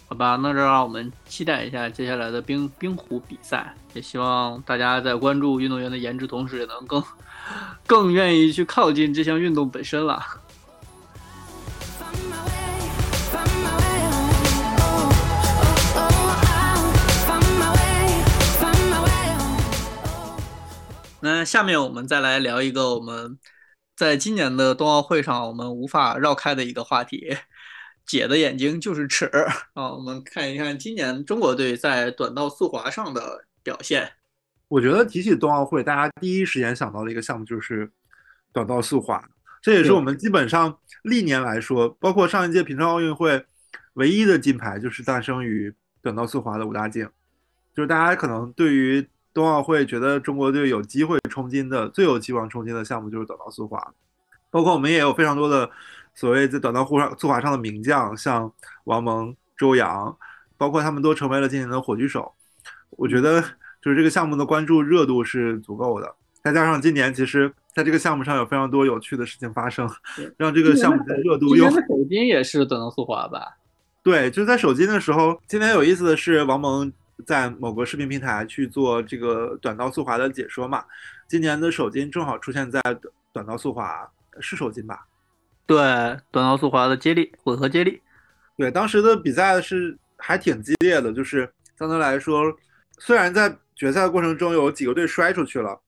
[0.07, 7.03] 好吧，那就让我们期待一下接下来的冰冰壶比赛，也希望大家在关注运动员的颜值同时，也能更
[7.85, 10.23] 更愿意去靠近这项运动本身了。
[21.25, 23.39] 那下面我们再来聊一个我们
[23.97, 27.35] 在今年的冬奥会上我们无法绕开的一个话题。
[28.05, 29.25] 姐的眼睛就是尺
[29.73, 29.91] 啊！
[29.95, 34.13] 我们看一看今年中国队在短道速滑上的表现。
[34.69, 37.91] 我觉得提起冬奥会，大家第一时间想到的一个项目就是
[38.53, 39.27] 短道速滑，
[39.63, 43.43] 这也是我们基本上历年来说，包括上一届平昌奥运会
[43.95, 47.09] 唯一的金牌，就是诞生于短道速滑的武大靖。
[47.75, 53.93] 就是大家可能对于冬奥会觉得中国队有机会冲金的最有希望冲金的项目就是短道速滑，
[54.51, 55.69] 包括我们也有非常多的。
[56.17, 58.49] 所谓在短道速上速滑上的名将，像
[58.85, 60.17] 王蒙、周洋，
[60.57, 62.33] 包括他们都成为了今年的火炬手。
[62.91, 63.43] 我觉得
[63.83, 69.91] 就是这个项目的关注热度是足够的，再加上今年其实在这个项目上有非常多有趣的事情发生，
[70.37, 71.69] 让这个项目的热度又。
[71.69, 73.57] 手金也是短道速滑吧？
[74.05, 76.93] 对，就在手金的时候，今年有意思的是王蒙
[77.27, 80.85] 在某个视频平台去做这个短道速滑的解说嘛。
[81.29, 82.81] 今年的首金正好出现在
[83.33, 84.09] 短道速滑，
[84.41, 85.07] 是首金吧？
[85.67, 85.77] 对，
[86.31, 88.01] 短道速滑的接力，混合接力。
[88.57, 92.43] 对，当时的比赛是还挺激烈的，就是相对来说，
[92.99, 95.81] 虽然在决赛过程中有几个队摔出去了，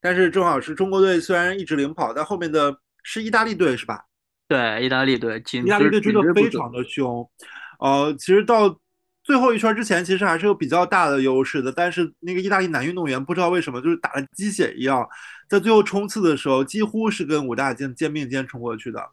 [0.00, 4.04] 但是正好是中国队虽然一直领跑，但后面的是意大利队是吧？
[4.48, 7.26] 对，意大利队，意大利队真的非常的凶。
[7.78, 8.68] 呃，其实到
[9.22, 15.06] 最后一圈之前，其实还是有比较大的优势的，但是那个意大利男运动员不知道为什么就是打了鸡血一样。
[15.48, 19.04] 在最后冲刺的时候，几乎是跟武大靖肩并肩冲过去的。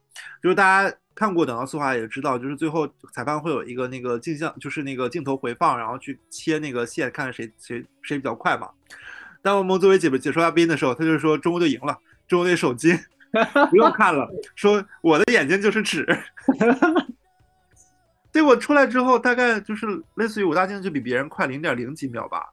[0.41, 8.70] 就是大家看过短道速滑也知道，就是最后裁判会有一个那个镜像，就是那个镜头回放，然后去切那个线，看谁谁谁比较快嘛。
[9.41, 12.98] 当我们作为解解说嘉宾的时候，他就说中国队赢了，中国队手机
[13.70, 16.06] 不用看了，说我的眼睛就是尺。
[18.38, 22.45] 结果出来之后，大概就是类似于武大靖就比别人快零点零几秒吧。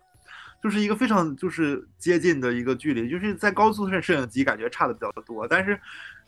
[0.62, 5.78] 就是一个非常就是接近的一个距离，就是在高速上摄影机感觉差的比较多，但是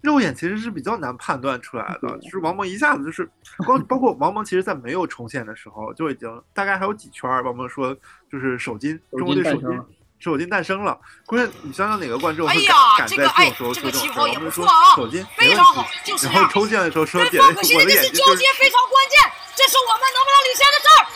[0.02, 2.18] 肉眼其实是比较难判断出来的。
[2.18, 3.26] 就是王蒙一下子就是
[3.64, 7.96] 光包括王蒙，其实在没有重现的时候就已经大概还有几圈，王蒙说
[8.30, 9.80] 就是手金，中国队手金
[10.18, 11.00] 手金诞生了。
[11.24, 12.54] 关键你想想哪个观众会
[12.98, 14.22] 敢在这种时候说这种话？
[14.24, 15.86] 王蒙说手金非常好，
[16.24, 21.06] 然后冲线的时候说姐姐我的眼睛交接非常关键，这是我们能不能领先的事儿。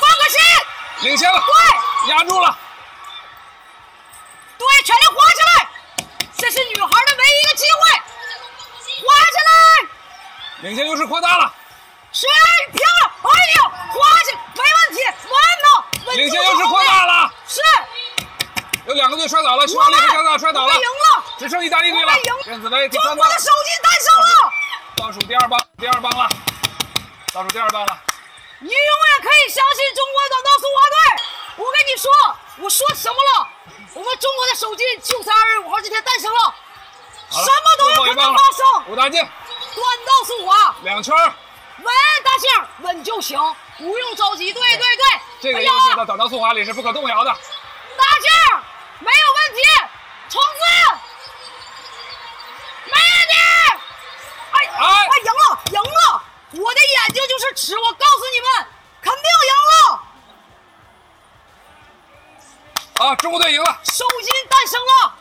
[0.00, 0.38] 放个心。
[1.02, 2.56] 领先了，对，压住了，
[4.56, 5.68] 对，全力滑起来，
[6.38, 7.90] 这是女孩的唯一一个机会，
[9.02, 9.50] 滑起来，
[10.62, 11.52] 领先优势扩大了，
[12.10, 12.26] 是
[12.72, 15.34] 漂亮，哎呦，滑起，没问题，稳
[16.06, 17.60] 当，领先优势扩大了，是，
[18.86, 22.12] 有两个队摔倒了，匈牙利和加拿大摔倒了，赢了，只剩意大利队了，
[22.44, 24.52] 电子杯第三棒，中国的手机诞生了，
[24.96, 26.28] 倒数第二棒，第二棒了，
[27.34, 27.98] 倒数第二棒了。
[28.60, 30.96] 你永远可以相信中国短道速滑队。
[31.56, 32.08] 我跟你说，
[32.62, 33.48] 我说什么了？
[33.92, 36.54] 我们中国的首金就在二月五号这天诞生了，
[37.30, 38.86] 什么都有可能发生。
[38.86, 41.92] 武大靖，短道速滑两圈，稳，
[42.22, 43.36] 大庆稳就行，
[43.78, 44.52] 不用着急。
[44.52, 47.30] 对对对，这个优势在短道速滑里是不可动摇的。
[47.32, 48.30] 大庆
[49.00, 49.60] 没有问题，
[50.28, 50.60] 冲刺，
[52.84, 53.34] 没问题。
[54.52, 56.23] 哎哎，赢了，赢了。
[56.56, 58.48] 我的眼睛就是尺，我告诉你们，
[59.02, 59.76] 肯定赢了！
[63.04, 65.18] 啊，中国队赢了，首金诞生了！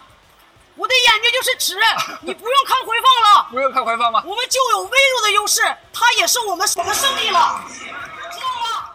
[0.76, 1.76] 我的眼睛就是尺，
[2.22, 4.24] 你不用看回放了，不用看回放吗？
[4.26, 8.92] 我们就有微弱的优势，它也是我们我们胜利了，知道吗？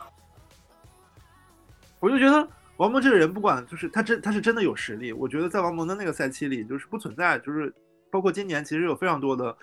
[2.00, 7.74] 我就觉得王蒙这个人，不管就是他真他是真的有实力，我觉得在王蒙的那个赛期里，就是不存在，就是
[8.10, 9.56] 包括今年其实有非常多的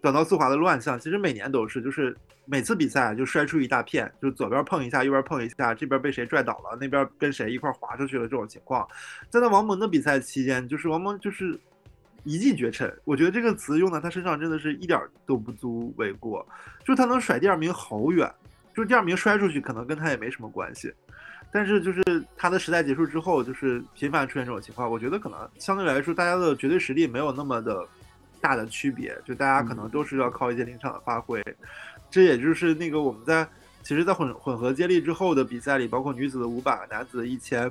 [0.00, 8.86] 短道速滑的乱象，其实每年都是，就是每次比赛就摔出一大片，就是左边碰一下，右边碰一下，这边被谁拽倒了，那边跟谁一块滑出去了这种情况。
[9.28, 11.58] 在那王蒙的比赛期间，就是王蒙就是
[12.24, 16.46] 一骑绝尘，我觉得这个词用在他身上真的是一点都不足为过，
[16.80, 18.30] 就是他能甩第二名好远，
[18.74, 20.92] 就是第二名摔出去可能跟他也没什么关系。
[21.52, 22.02] 但是就是
[22.36, 27.84] 他的时代结束之后，就是频繁出现这种情况，我觉得可能相对来说大家的绝对实力没有那么的
[28.40, 31.42] 大的区别，就大家可能都是要靠一些临场的发挥。
[32.10, 33.46] 这也就是那个我们在
[33.82, 37.70] 其实，在混混合接力之后的比赛里，包括女子的五百、男子的一千，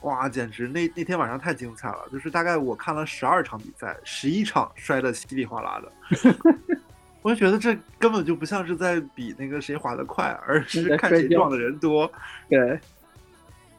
[0.00, 2.06] 哇，简直那那天晚上太精彩了！
[2.12, 6.34] 就是大概我看了十二场比赛，十一场摔得稀里哗啦的，
[7.22, 12.10] 我就觉得这根本就不像是在比那个谁滑得快，而是看谁撞的人多。
[12.50, 12.78] 对。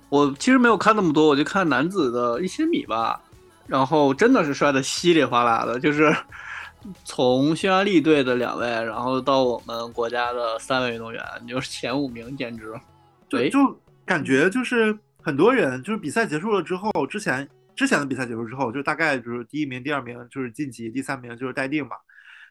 [0.10, 3.20] 我其实没有看那么多，我就看男子的一千米吧，
[3.68, 6.16] 然后真的是摔得稀里哗啦的，就是
[7.04, 12.74] 从匈牙利队的两位，然后到我们国家的三位运动员，就是前五名，简直，
[13.28, 13.60] 对，就
[14.06, 21.96] 感觉就是很多人就是比赛结束了之后，之前之前的比赛结束之后，就大概就是第一名、第二名就是晋级，第三名就是待定嘛。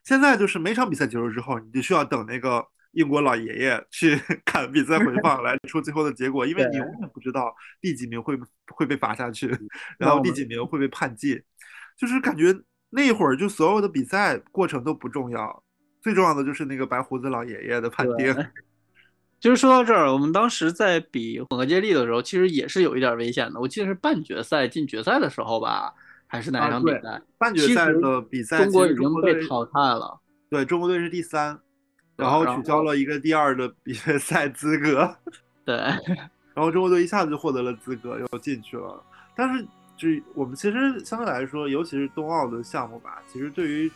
[0.03, 2.67] 现在就是每场比赛结束之后，你就需要等那个。
[2.94, 9.48] 英国老爷爷去 看比赛回放来出最后的结果，因为你永远不知道第几名会会被罚下去，
[9.98, 11.40] 然后第几名会被判进，
[11.98, 12.54] 就是感觉
[12.90, 15.62] 那会儿就所有的比赛过程都不重要，
[16.00, 18.35] 最重要的就是那个白胡子老爷爷的判定。
[19.40, 23.61] 就是说到这儿，我们当时在比混合接力的时候，其实也是有一点危险的。
[23.61, 25.92] 我记得是半决赛进决赛的时候吧，
[26.26, 27.20] 还是哪场比赛？
[27.37, 30.18] 半决赛的比赛，中国已经被淘汰了。
[30.48, 31.61] 对中国队是第三。
[32.16, 35.16] 然后取消了一个第二的比赛 资格，
[35.64, 35.77] 对，
[36.55, 39.03] 然后中国队一下子就获得了资格，又进去了。
[39.35, 39.62] 但是，
[39.96, 43.90] 就我们其实相对来说，尤其是冬奥的项目吧，其实对于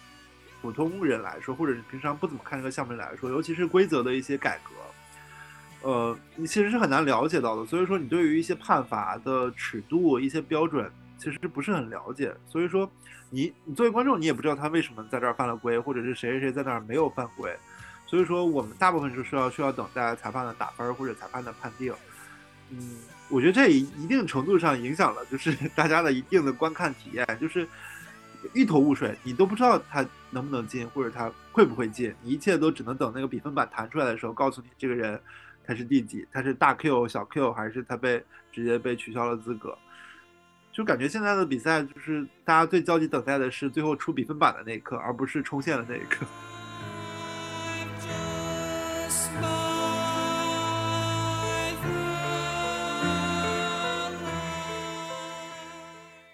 [0.60, 7.64] 普通人来说，或者是平常不怎么看这个项目来说，尤其是规则的一些改革，呃，你其实是很难了解到的。
[7.64, 12.34] 所以说，你对于一些判罚的尺度、一些标准，其实不是很了解。
[12.48, 12.90] 所以说，
[13.30, 17.56] 你你作为观众，你也不知道他为什么在这儿犯了规，或者是谁谁谁在那儿没有犯规。
[18.08, 21.92] 所以说，我们大部分是需要需要等待裁判的打分或者裁判的判定。
[22.70, 22.96] 嗯，
[23.28, 27.68] 我觉得这一一定程度上影响了，就是 大家的一定的观看体验，就是
[28.54, 35.20] 一头雾水，你都不知道他能不能进，或者他会不会进，一切都只能等那个比分板弹出来的时候，告诉你这个人
[35.66, 39.76] 他是第几，他是大 Q 小 Q，还是他被直接被取消了资格。
[40.72, 46.24] 就感觉现在的比赛，就是大家最焦急等待的是最后出比分板的那一刻，而不是冲线的那一刻。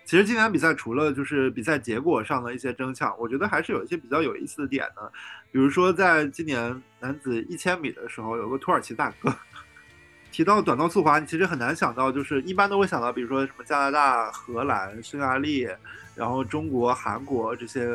[0.06, 5.10] 其实今年比赛除了就是比赛结果上的一些争抢，我觉得还是有一些比较有意思的点的。
[5.50, 9.34] 比如说，在今年男子一千米的时候，有个土耳其大哥。
[10.30, 15.66] 提到短道速滑，你其实很难想到，就是一般都会想到，比如说什么加拿大、荷兰、匈牙利，
[16.14, 17.86] 然后中国、韩国这些，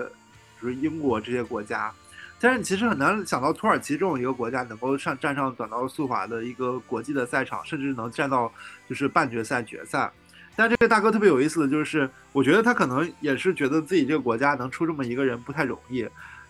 [0.61, 1.93] 就是英国这些国家。
[2.39, 8.51] 但是你其实很难想到土耳其这种一个国家能够上站上短道速滑的一个国际的赛场，甚至能站到
[8.87, 10.09] 就是半决赛、决赛。
[10.55, 16.07] 但这个大哥特别有意思的就是，我觉得他可能也是觉得自己这个国家能出这么一个人不太容易，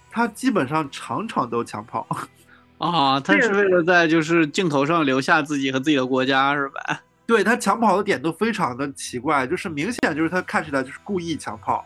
[0.09, 2.07] 他基本上场场都抢跑，
[2.79, 7.01] 啊，他是为了在就是镜头上留下自己和自己的国家是吧？
[7.27, 11.85] 对他抢跑的点都非常的奇怪，就是明显就是他看起来就是故意抢跑，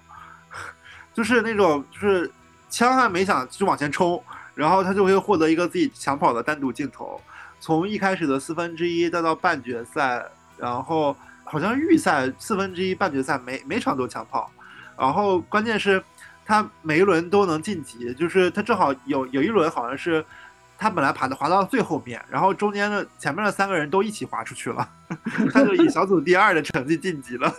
[1.13, 2.31] 就是那种就是
[2.73, 4.19] 枪还没响就往前冲，
[4.55, 7.21] 然后他就会获得一个自己抢跑的单独镜头，
[7.59, 10.25] 从一开始的四分之一再到半决赛，
[10.57, 11.15] 然后。
[11.45, 14.49] 好像预赛四分之一半决赛每每场都抢跑，
[14.97, 16.01] 然后关键是，
[16.45, 20.25] 他每一轮都能晋级，就是他正好有有一轮好像是，
[20.77, 24.89] 他本来爬的滑到最后面，然后中间的前面的三个人都一起滑出去了，
[25.51, 27.53] 他就以小组第二的成绩晋级了。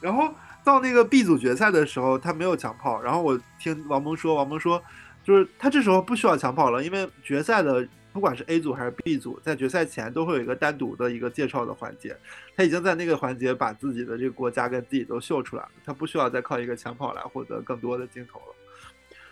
[0.00, 0.30] 然 后
[0.64, 4.82] 到那个 B 组决赛的时候，他没有抢跑，然后我听王蒙说，王蒙说，
[5.22, 7.86] 就是他这时候不需要抢跑了，因为决赛的。
[8.14, 12.16] 不管是 A 组还是 B 组，在决赛前都会有一个单独的一个介绍的环节，
[12.56, 18.54] 他已经在那个环节把自己的这个国家跟自己都秀出来了，他不需要再靠一个抢跑来获得更多的镜头了。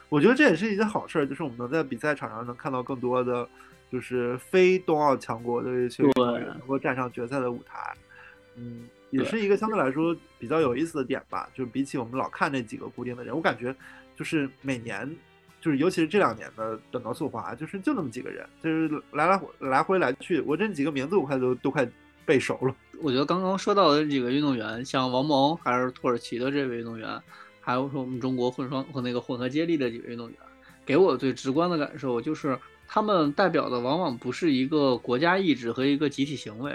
[0.09, 3.49] 我觉得这也是一件好事儿，就是我们能在比赛场上能看到更多的，
[3.89, 7.95] 就是非冬奥强国的一些运动员能够站上决赛的舞台。
[8.57, 11.49] 嗯，也是一个相对来说比较有意思的点吧。
[11.55, 13.73] 就比起我们老看那几个固定的人，我感觉
[14.17, 15.17] 就是每年。
[15.61, 21.89] 就是尤其是这两年的短道速滑，就是就那么几个人，就是来来来回来去，我这几个名字我快都都快
[22.27, 22.75] 背熟了。
[23.01, 27.17] 我觉得刚刚说到的这几个运动员，像王蒙还是土耳其的这位运动员，
[27.61, 30.37] 还有说我们中国混双和那个混合接力的几位运动员，
[30.85, 32.59] 给我最直观的感受就是，
[32.89, 36.73] 他们代表的往往不是一个国家意志和一个集体行为，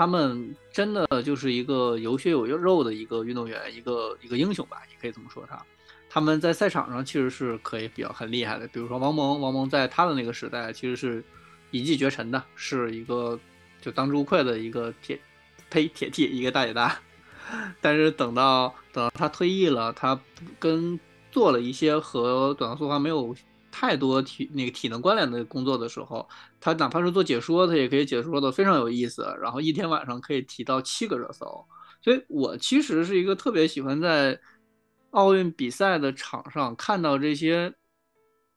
[0.00, 5.62] 他们真的就是一个有血有肉的一个运动员，一个一个英雄吧，也可以这么说他。
[6.08, 11.22] 他们在赛场上其实是可以比较很厉害的，比如说王蒙，王蒙在他的那个时代其实是
[11.70, 13.38] 一骑绝尘的，是一个
[13.82, 15.20] 就当之无愧的一个铁
[15.68, 16.98] 呸铁 T 一个大姐大。
[17.82, 20.18] 但是等到等到他退役了，他
[20.58, 20.98] 跟
[21.30, 23.36] 做了一些和短道速滑没有
[23.70, 26.28] 太多体那个体能关联的工作的时候，
[26.60, 31.66] 他哪怕是做解说，他也可以解说的非常有意思，然后一天晚上可以提到七个热搜。
[32.02, 34.40] 所以我其实是一个特别喜欢在
[35.10, 37.74] 奥运比赛的场上看到这些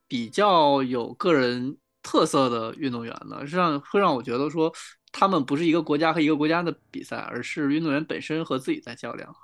[0.08, 4.72] 比较有个人特色的运动员的，实际上会让我觉得说，
[5.12, 9.36] 他们不是一个国家和一个国家的比赛，而是运动员本身和自己在较量。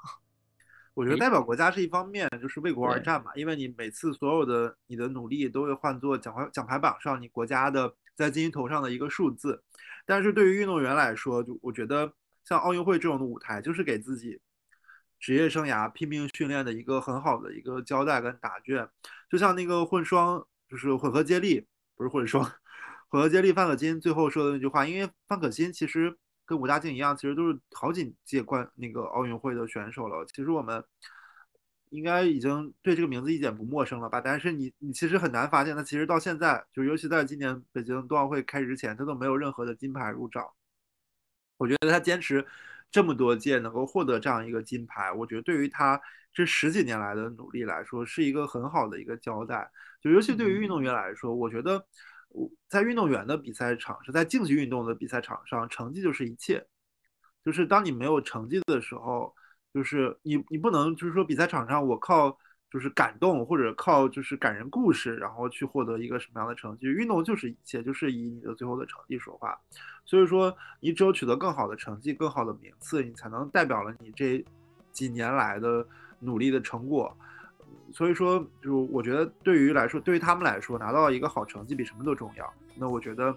[0.99, 9.63] 我觉得代表国家是一方面，就是为国而战嘛，因为你每次所有的你的努力都会换作奖牌奖牌榜上你国家的在金银头上的一个数字。
[10.05, 12.11] 但是对于运动员来说，就我觉得
[12.43, 14.41] 像奥运会这种的舞台，就是给自己
[15.21, 18.89] 职业生涯拼命训练的一个很好的一个交代跟答卷。
[19.31, 22.43] 就像那个混双，就是混合接力，不是混双，
[23.07, 26.17] 混合接力范可新最后说的那句话，因为范可新其实。
[26.49, 30.25] 跟武大靖一样，其实都是好几届冠那个奥运会的选手了。
[30.25, 30.83] 其实我们
[31.91, 34.19] 应该已经对这个名字一点不陌生了吧？
[34.19, 40.43] 但是你你其实很难发现，他其实到现在，就尤其在今年北京冬奥会开始之前，他都没有任何的金牌入账。
[41.57, 42.43] 我觉得他坚持
[42.89, 46.01] 这么多届能够获得这样一个金牌，我觉得对于他
[46.33, 49.69] 这十几年来的努力来说，是一个很好的一个交代。
[50.01, 51.85] 就尤其对于运动员来说，我觉得。
[52.67, 56.65] 在运动员的比赛场上，在竞技运动的比赛场上，成绩就是一切。
[57.43, 59.33] 就是当你没有成绩的时候，
[59.73, 62.37] 就是你你不能就是说比赛场上我靠
[62.69, 66.85] 就是感动或者靠就是感人故事，然后去获得一个什么样的成绩？
[66.85, 69.59] 运动就是一切，就是以你的最后的成绩说话。
[70.05, 74.43] 所以说，你只有取得更好的成绩、更好的名次，你才能代表了你这
[74.91, 75.87] 几年来的
[76.19, 77.17] 努力的成果。
[77.93, 82.53] 所以说，就我觉得对于来说，对于他们来说，拿到一个好成绩比什么都重要。
[82.75, 83.33] 那我觉得，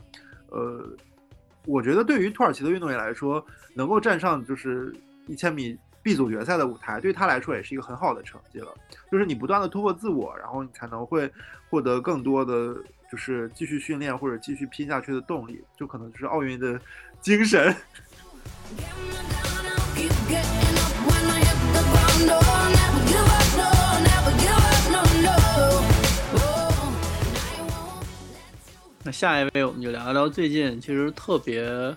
[0.51, 0.87] 呃，
[1.67, 3.45] 我觉得对于土耳其的运动员来说，
[3.75, 4.95] 能够站上就是
[5.27, 8.75] 一千米 B 组决赛的舞台，对他来说也是一个很好的成绩了。
[9.11, 11.31] 就是你不断的突破自我，然后你才能会
[11.71, 12.77] 获得更多的
[13.11, 16.81] 就是继续训练或者继续拼下去的动力，就可能就是奥运的
[17.21, 17.75] 精神。
[29.05, 31.93] 那下一位，我们就聊聊最近其实特别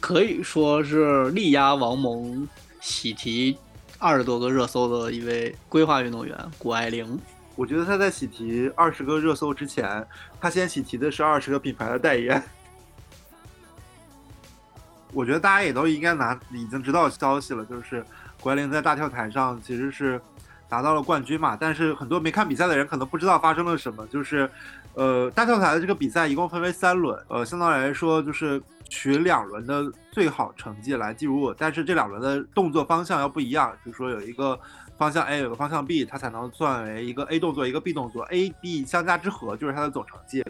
[0.00, 2.48] 可以说是力压王蒙
[2.80, 3.58] 喜提
[3.98, 7.20] 二十多个热搜的一位规划运动员谷爱凌。
[7.54, 10.06] 我觉得他在喜提二十个热搜之前，
[10.40, 12.42] 他先喜提的是二十个品牌的代言。
[15.12, 18.02] 我觉得大家也都应该拿已经知道消息了，就是
[18.40, 20.18] 谷爱凌在大跳台上其实是
[20.70, 24.50] 拿到了冠军嘛，但是很多没看比赛的人可能不知道发生了什么，就是。
[24.94, 34.58] 呃，大跳台的这个比赛一共分为三轮，呃，相对来说就是取两轮的最好成绩来计入，但是这两轮的动作方向要不一样，比如说有一个
[34.98, 40.44] 方向 A，有个方向 B，它才能算为一个 A 动作，一个 B 动作，A、B 相加之和就是它的总成绩。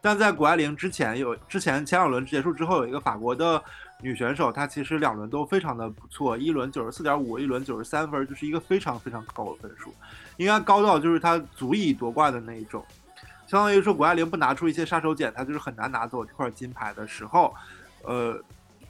[0.00, 3.60] 但在谷爱凌之前有之前前两轮结束之后，有一个法国的
[4.00, 9.92] 女选手，她其实两轮都非常的不错，一轮九十四点五，一轮九十三分，就是一个非常非常高的分数，
[10.36, 12.84] 应该高到就是她足以夺冠的那一种。
[13.52, 17.54] 相当于说，谷爱凌不拿出一些杀手锏，她就是很难拿走这块金牌的时候，
[18.02, 18.40] 呃，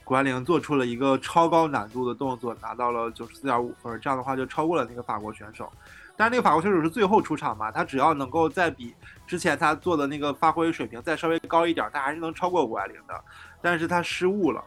[0.04, 5.68] 谷爱凌做出了一个超高难度的动作，拿到了九十四点五分，这样的话就超过了那个法国选手。
[6.16, 8.94] 但是那个法国选手是最后出场嘛，他只要能够再比
[9.26, 13.24] 之前他做的那个发挥水平再稍微高一点，他还是能超过谷爱凌的。
[13.60, 14.62] 但是他失误了，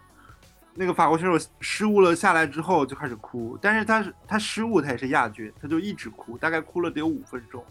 [0.74, 7.64] 那个法国选手失误了下来之后就开始哭，但是他是他失误他也是亚军，他就一直哭，大概哭了得有五分钟。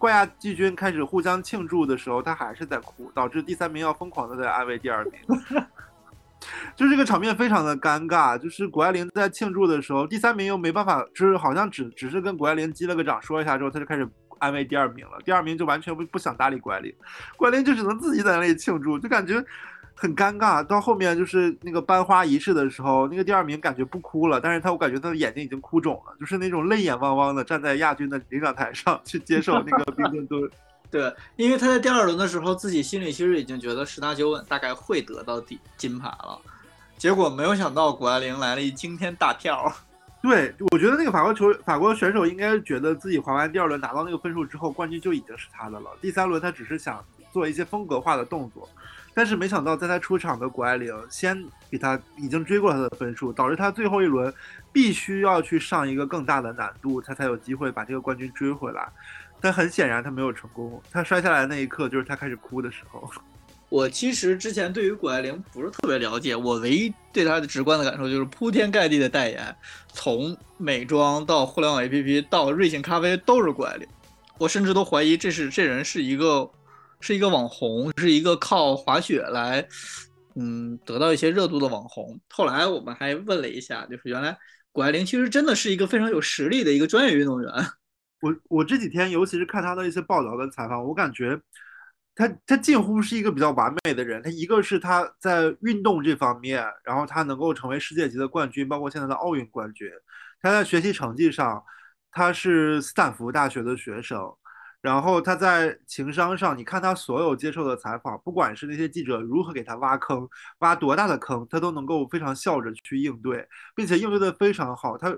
[0.00, 5.12] 冠亚季军开始互相庆祝的时候，他还是在哭，导致第三名要疯狂的在安慰第二名，
[6.74, 8.38] 就这个场面非常的尴尬。
[8.38, 15.18] 就是谷爱凌在庆祝的时候，第三名又没办法，就是好像只只是跟谷爱凌击了个掌，说一下之后，他就开始安慰第二名了。
[15.22, 16.90] 第二名就完全不不想搭理谷爱凌，
[17.36, 19.44] 谷爱凌就只能自己在那里庆祝，就感觉。
[20.00, 30.50] 很尴尬，到后面就是那个颁花仪式的时候，那个第二名感觉不哭了，但是他我感觉他的眼睛已经哭肿了，就是那种泪眼汪汪的站在亚军的领奖台上去接受那个冰墩墩。
[30.90, 36.40] 对，因为他在第二轮的时候自己心里其实已经觉得十拿九稳，大概会得到第金牌了，
[36.96, 39.70] 结果没有想到谷爱凌来了一惊天大跳。
[40.22, 45.90] 对，我觉得那个法国球法国选手应该觉得自己滑完第二轮拿到那个分数之后，冠军就已经是他的了。
[46.00, 48.68] 第三轮他只是想做一些风格化的动作，
[49.12, 54.32] 但是没想到在他出场的谷爱凌先比他已经追过他的分数，导致他最后一轮
[54.72, 58.88] 必须要去上一个更大的难度，他才有机会把这个冠军追回来。
[59.40, 63.10] 但很显然他没有成功，他摔下来那一刻就是他开始哭的时候。
[63.70, 69.54] 我其实之前对于谷爱凌不是特别了解，我唯一对她的直观的感受就是铺天盖地的代言，
[69.92, 73.86] 从美妆到互联网 APP 到瑞幸咖啡都是谷爱凌。
[74.38, 76.50] 我甚至都怀疑这是这人是一个
[77.00, 79.66] 是一个网红，是一个靠滑雪来
[80.36, 82.20] 嗯得到一些热度的网红。
[82.30, 84.36] 后来我们还问了一下，就是原来
[84.72, 87.50] 谷爱凌其实真的是一个非常有实力的一个专业运动员。
[88.22, 91.40] 我我这几天尤其是看她的一些报道跟采访，我感觉。
[92.12, 94.20] 他他近乎是一个比较完美的人。
[94.22, 99.88] 他一个是他在运动这方面，然后他能够成为世界级的冠军，包括现在的奥运冠军。
[100.42, 101.62] 他在学习成绩上，
[102.10, 104.20] 他是斯坦福大学的学生。
[104.82, 110.28] 然后他在情商上，你看他所有接受的采访，不管是那些记者如何给他挖坑，
[110.58, 114.96] 挖多大的坑，他都能够非常笑着去应对，并且应对的非常好。
[114.96, 115.14] 他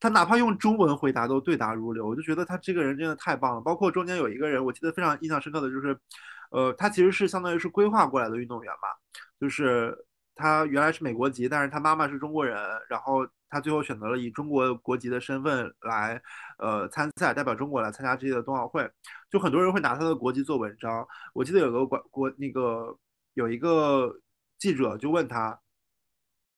[0.00, 3.60] 他哪怕用中文回答都对答如流，我就觉得他这个人真的太棒了。
[3.60, 5.98] 包括中间有一个人，我记得非常印象深刻的就是。
[6.50, 8.86] 呃，他其实是相当于是规划过来的运动员嘛，
[9.40, 9.92] 就是
[10.36, 12.56] 他原来是美国籍，但是他妈妈是中国人，
[12.88, 16.20] 然后他最后选择了以中国国籍的身份来，
[16.58, 18.90] 呃，参赛，代表中国来参加这届的冬奥会。
[19.30, 21.06] 就很多人会拿他的国籍做文章。
[21.32, 22.98] 我记得有个国国那个
[23.34, 24.12] 有一个
[24.58, 25.56] 记者就问他，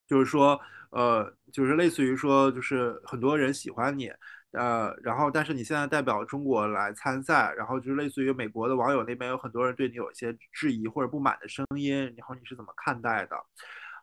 [0.09, 0.59] 就是说，
[0.91, 4.11] 呃，就是类似于说，就是很多人喜欢你。
[4.53, 13.37] 呃，然后，但是你现在代表中国来参赛，然后就是类似于美国的网友那边有很多人对你有一些质疑或者不满的声音，然后你是怎么看待的？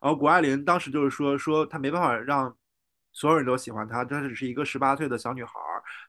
[0.00, 2.54] 然后谷爱凌当时就是说，说她没办法让
[3.14, 5.52] 所有人都喜欢她，她只是一个十八岁的小女孩，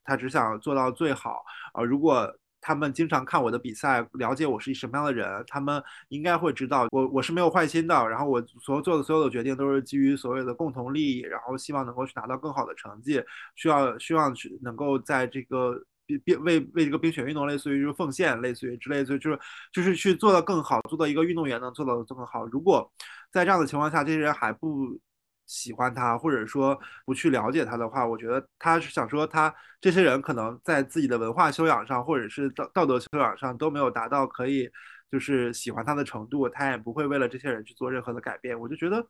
[0.03, 1.45] 她只想做到最好。
[1.74, 2.30] 呃，如果
[2.60, 7.93] 他们经常看我的比赛，了解我是什么样的人，他们应该会知道我我是没有坏心的。
[8.10, 19.39] 然后我所做的所有的决定都是基于所谓的共同利益，然后希望能够去拿到更好的成绩，需要希望去能够在这个冰冰为为这个冰雪运动类似于就是奉献，类似于之类，所以就是
[19.72, 22.47] 就是去做到更好，做到一个运动员能做到的更好。
[22.47, 22.91] 如果
[23.32, 24.99] 在这样的情况下，这些人还不。
[25.46, 34.70] 喜欢他，或者说不去了解他的话，我觉得他是想说，他这些人可能在自己的文化修养上，或者是道道德修养上都没有达到可以
[35.12, 38.60] 就是喜欢他的程度，他也不会为了这些人去做任何的改变。
[38.60, 39.06] 我就觉得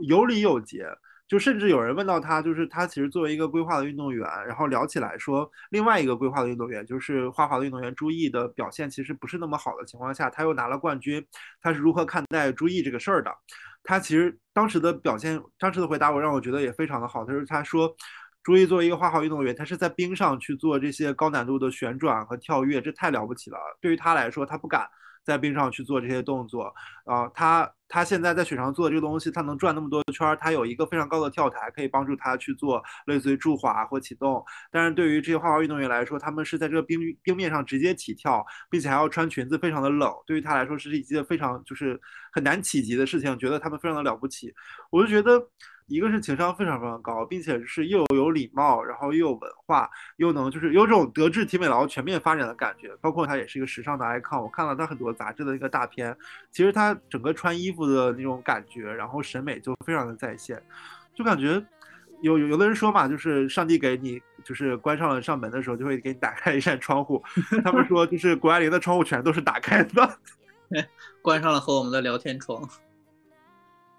[0.00, 0.86] 有理有节，
[1.26, 11.24] 就甚至有人问到他，就是他其实作为一个规划的运动员，然后聊起来说，另外一个规划的运动员就是花滑的运动员朱毅的表现其实不是那么好的情况下，他又拿了冠军，
[11.62, 13.32] 他是如何看待朱毅这个事儿的？
[13.82, 17.24] 他其实当时的表现，当时的回答我让我觉得也非常的好。
[17.24, 17.94] 他说：“他说，
[18.42, 23.58] 朱毅作为一个花滑运动员，他是在冰上去做这些高难度的旋转和跳跃，这太了不起了。
[23.80, 24.88] 对于他来说，他不敢。”
[25.22, 26.74] 在冰上去做这些动作，
[27.04, 34.42] 啊，他他现在在雪上做的这个东西，他能转那么多圈，他有一个非常高的跳台，可以帮助他去做类似于助滑或启动。
[34.70, 40.10] 但是对于这些花滑运动员来说，他们是在这个冰冰面上直接起跳，并且还要穿裙子，非常的冷。
[40.24, 42.00] 对于他来说，是一件非常就是
[42.32, 44.54] 很难企及的事情，觉得他们非常的了不起。
[44.90, 45.48] 我就觉得。
[45.90, 52.96] 一个是情商非常非常高，并且是又有礼貌，然后又有文化，又能就是有种德智体美劳全面发展的感觉。
[53.00, 56.16] 包括他也是一个时尚的 icon，我看了他很多杂志的一个大片，
[56.52, 60.62] 其实他整个穿衣服的那种感觉，然后审美就非常的在线，
[61.12, 61.60] 就感觉
[62.22, 67.20] 有有有的人说嘛，就是上帝给你就是关上了上门的时候，就会给你打开一扇窗户。
[67.64, 70.18] 他们说就是谷爱凌的窗户全都是打开的，
[71.20, 72.62] 关上了和我们的聊天窗。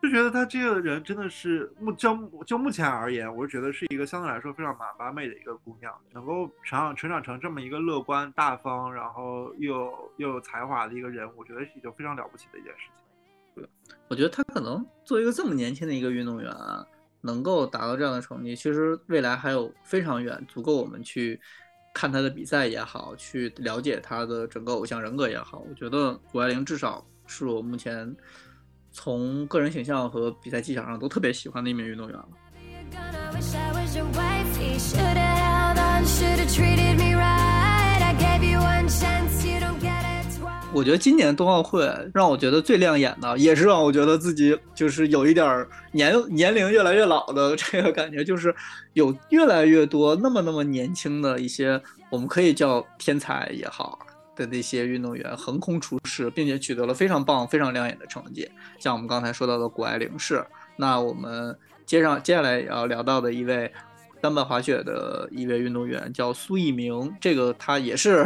[0.01, 13.05] 就觉得他这个人真的是目就就目前而言，我是觉得是一个相对来说非常蛮完美的一个姑娘，能够成长成长成这么一个乐观大方，然后又又有才华的一个人，我觉得是一个非常了不起的一件事情。
[13.53, 16.83] 对，我觉得他可能作为一个这么年轻的一个运动员啊，
[17.21, 21.39] 能够达到这样的成绩，其实未来还有非常远，足够我们去
[21.93, 25.59] 看他的比赛也好，去了解他的整个偶像人格也好。
[25.69, 28.15] 我觉得谷爱凌至少是我目前。
[28.91, 32.27] 从个人形象和比赛技巧上都特别喜欢的一名运动员了。
[40.73, 48.55] 我觉得今年冬奥会让我觉得最亮眼的，也是让我觉得自己就是有一点年年龄越来越老的这个感觉，就是
[48.93, 53.99] 有越来越多那么那么年轻的一些，我们可以叫天才也好。
[54.35, 63.71] 的那些运动员横空出世，并且取得了非常棒、非常亮眼的成绩，像我们刚才说到的谷爱凌是，那我们接上接下来要聊到的一位
[64.21, 68.25] 单板滑雪的一位运动员叫苏翊鸣，这个他也是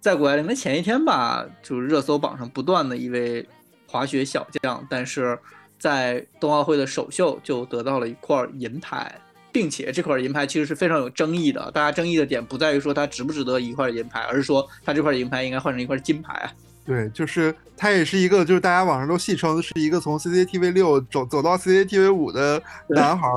[0.00, 3.46] 在谷爱凌的前一天吧，就是热搜榜上不断的一位
[3.86, 5.38] 滑雪小将，但是
[5.78, 9.20] 在冬奥会的首秀就得到了一块银牌。
[9.54, 16.52] 并且这块银牌其实是非常有争议的，大家争议的点不在于说它值不值得一块银牌，而是说它这块银牌应该换成一块金牌啊。
[16.84, 23.28] 对，就是他也是一个，就是大家网上都戏称是一个从 CCTV 六走走到 CCTV 五的男孩，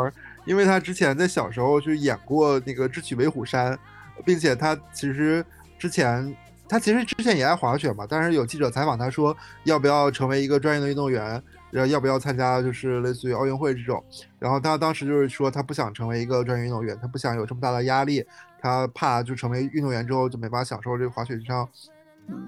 [0.45, 3.71] 因为他之前在小时候就演过那个《智取威虎山》，
[4.25, 5.45] 并且他其实
[5.77, 6.35] 之前
[6.67, 11.41] 他其实之前也爱滑雪嘛，但是有记者采访他说要不要成为一个专业的运动员。
[11.71, 14.03] 要要不要参加，就是类似于奥运会这种。
[14.39, 18.25] 然后他当时就是说，他不想成为一个专业运动员，他不想有这么大的压力，
[18.59, 21.67] 他怕就成为运动员之后就没法享受这个滑雪上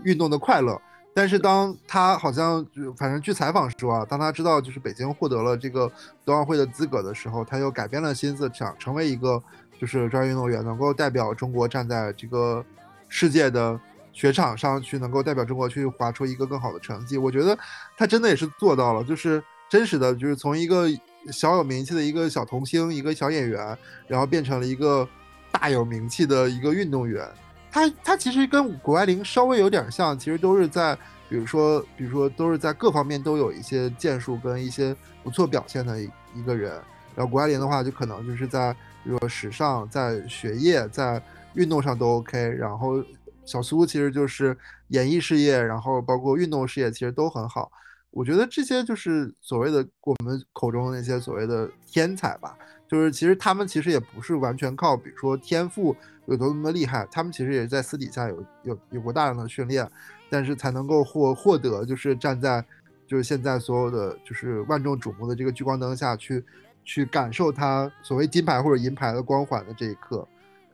[0.03, 0.81] 运动的快乐。
[1.13, 5.91] 但是当他好像就反正据采访说啊，当他知道就是北京获得了这个
[6.23, 9.41] 冬奥会的资格的时候，他又改变了心思，想成为一个
[9.79, 12.63] 就是专业运动员，能够代表中国站在这个
[13.07, 13.79] 世界的。
[14.11, 17.57] 雪场上去能够代表中国去滑出一个更好的成绩，我觉得
[17.97, 20.87] 他真的也是做到了，就是真实的，就是从一个
[21.31, 25.07] 小有名气的一个小童星、一个小演员，然后变成了一个
[25.51, 27.25] 大有名气的一个运动员。
[27.71, 30.97] 他他其实跟谷爱凌稍微有点像，其实都是在，
[31.29, 36.71] 比如说，比如说都是在各方面都有一些建树跟一些不错表现的一个人。
[37.15, 41.21] 然后谷爱凌的话，就可能就是在比如说时尚、在学业、在
[41.53, 43.03] 运动上都 OK，然后。
[43.49, 44.55] 小苏其实就是
[44.89, 47.71] 演艺事业，然后包括运动事业，其实都很好。
[48.11, 52.55] 我觉得这些就是所谓的我们口中的那些所谓的天才吧。
[52.87, 55.95] 就是其实他们其实也不是完全靠，比如说天赋
[56.27, 59.89] 有多么厉害，他们其实也是在私底下有有有过大量的训练，
[60.29, 62.63] 但是才能够获获得就是站在
[63.07, 66.43] 就是现在所有的就是万众瞩目的这个聚光灯下去
[66.83, 70.27] 去感受他所谓金牌或者银牌的光环的这一刻。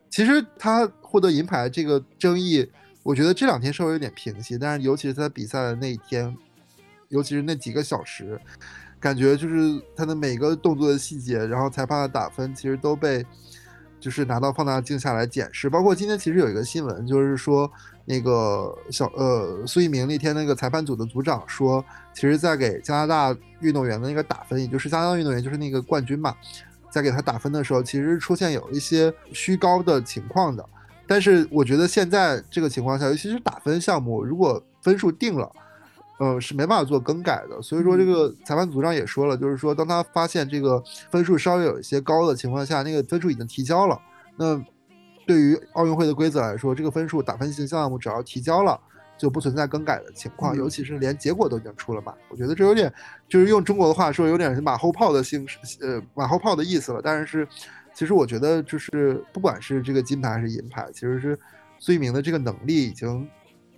[0.08, 2.66] 其实他获得银牌这个争议，
[3.02, 6.34] 我觉得这两天稍微有点平息，但是尤其是他比赛的那一天，
[7.08, 8.40] 尤其是那几个小时，
[8.98, 13.24] 感觉就是他的每个动作的细节，然后裁判的打分，其实都被
[14.00, 15.68] 就是拿到放大镜下来检视。
[15.68, 17.70] 包括今天其实有一个新闻，就是说
[18.04, 21.84] 那个小呃苏翊鸣那天那个裁判组的组长说，
[22.14, 26.34] 其实在给加拿大运动员的那个打分，也就是加拿大运动员就是那个冠军嘛。
[26.96, 30.64] 在给他打分的时候，其实出现有一些虚高的情况的。
[31.06, 35.52] 但是我觉得现在这个情况下，尤其是打分项目，如果分数定了，
[36.18, 37.60] 呃，是没办法做更改的。
[37.60, 44.00] 所以说，这个裁判组长也说了，就是说，当他发现这个分数稍微有一些高的情况下，那个分数已经提交了。
[44.38, 44.58] 那
[45.26, 48.80] 对于奥运会的规则来说，这个分数打分型项目只要提交了。
[49.16, 52.14] 就不存在更改的情况，尤其是连结果都已经出了嘛。
[52.28, 52.92] 我觉得这有点，
[53.28, 57.00] 就是用中国的话说，有点是马后炮的形式，呃，马后炮的意思了。
[57.02, 57.48] 但是，
[57.94, 61.38] 其实我觉得，就是不管是这个金牌还是银牌，其实是
[61.78, 63.26] 苏翊鸣的这个能力已经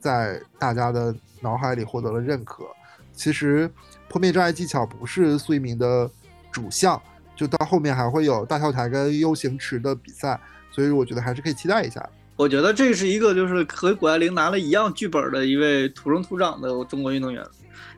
[0.00, 2.64] 在大家的脑海里获得了认可。
[3.12, 3.70] 其实，
[4.08, 6.10] 破灭障碍技巧不是苏翊鸣的
[6.50, 7.00] 主项，
[7.36, 12.08] 就到后面还会有大跳台跟 U 型池的比赛，所以我觉得还是可以期待一下。
[12.38, 17.44] 我觉得这是一个就是和谷爱凌拿了一样剧本的一位土生土长的中国运动员，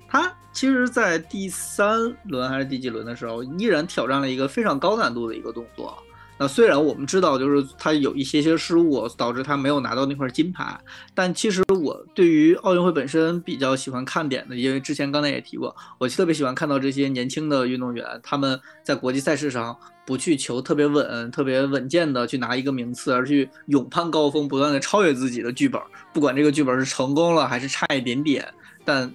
[0.08, 6.02] 他其实，在第三轮还是第几轮的时候，依然挑战了一个非常高难度的一个动作。
[6.42, 10.74] 那虽然我们知道，就是他有一些些失误，导致他没有拿到那块金牌，
[11.12, 19.76] 但其实我对于奥运会本身比较喜欢看点的，因为之前刚才也提过，我特别喜欢看到这些年轻的运动员，他们在国际赛事上
[20.06, 25.78] 不去求特别稳、特别稳健的去拿一个名次，而去勇攀高峰，不断的超越自己的剧本，
[26.10, 28.48] 不管这个剧本是成功了还是差一点点，
[28.82, 29.12] 但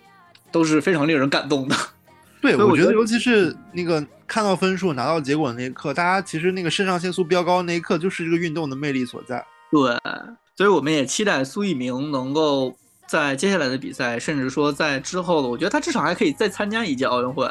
[0.51, 1.75] 都是非常令人感动的。
[2.53, 9.45] 对，我觉得尤其是那个看到分数、拿到结果的那一刻，大家其实那个肾上腺素飙高的那一刻，就是这个运动的魅力所在。
[9.71, 9.97] 对，
[10.55, 12.75] 所以我们也期待苏翊鸣能够
[13.07, 17.49] 在接下来的比赛，甚至说在之后的，我觉得他至少还可以再参加一届奥运会，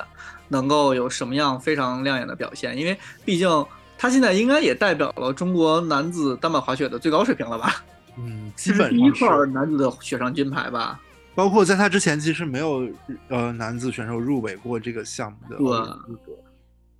[0.48, 2.76] 能够有什么样非常亮眼的表现。
[2.76, 3.66] 因为毕竟
[3.98, 7.84] 他现在应该也代表了中国男子单板滑雪的最高水平了吧？
[8.18, 11.00] 嗯， 基本第一块男子的雪上金牌吧。
[11.34, 12.88] 包括在他之前，其实没有
[13.28, 16.32] 呃男子选手入围过这个项目的资格。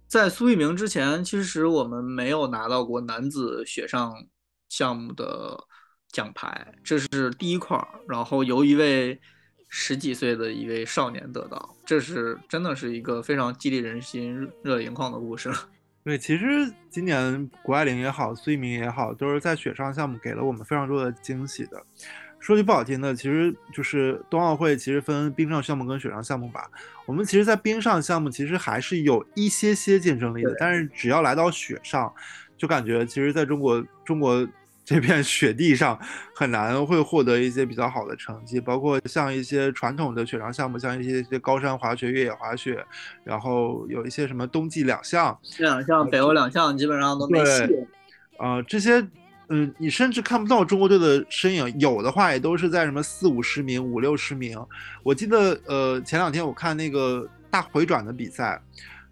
[0.07, 4.13] 在苏翊鸣之前，其实我们没有拿到过男子雪上
[4.69, 5.59] 项目的
[6.13, 7.89] 奖牌，这是第一块儿。
[8.09, 9.21] 然后由一位
[9.69, 15.51] 十几岁的一位少年得到，这是真的是一个非常激励人心、热泪盈眶的故事。
[16.05, 16.45] 对，其实
[16.91, 21.83] 今年谷爱凌也好，苏翊鸣也好，都是在雪上项目给了我们非常多的惊喜的。
[22.45, 26.69] 说句不好听的，其实就是冬奥会其实分冰上项目跟雪上项目吧。
[27.07, 32.13] 我们其实，在冰上项目其实还是有一些些竞争力的，但是只要来到雪上，
[32.59, 34.47] 就感觉其实在中国中国
[34.85, 35.99] 这片雪地上
[36.37, 38.61] 很难会获得一些比较好的成绩。
[38.61, 42.85] 包括像一些传统的雪上项目，像一些一些高山滑雪、越野滑雪，
[43.25, 47.87] 然后有一些什么冬季两项，这两项北欧两项基本上都没戏。
[48.39, 49.03] 呃，这些。
[49.49, 54.59] 嗯，你甚至看不到中国队的身影，有的话也都是在什么四五十名、五六十名。
[55.03, 58.61] 我记得，呃，前两天我看那个大回转的比赛，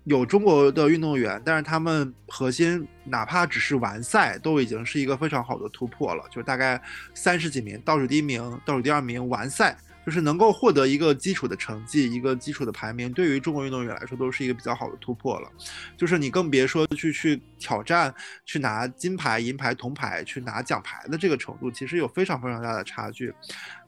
[0.05, 6.81] 有中国的运动员，但是他们核心哪怕只是完赛，都已经是一个非常好的突破了，就大概
[7.15, 9.77] 三十几名，倒数第一名、倒数第二名完赛。
[10.05, 15.49] 就是能够获得一个基础的成绩，一个基础的排名，对于中国运动员来说都是一个比较好的突破了。
[15.97, 18.13] 就是你更别说去去挑战，
[18.45, 23.33] 去拿金牌、银牌、铜牌，去拿奖牌的这个程度，其实有非常非常大的差距。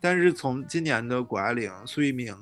[0.00, 2.36] 但是从今年的谷爱凌、苏翊鸣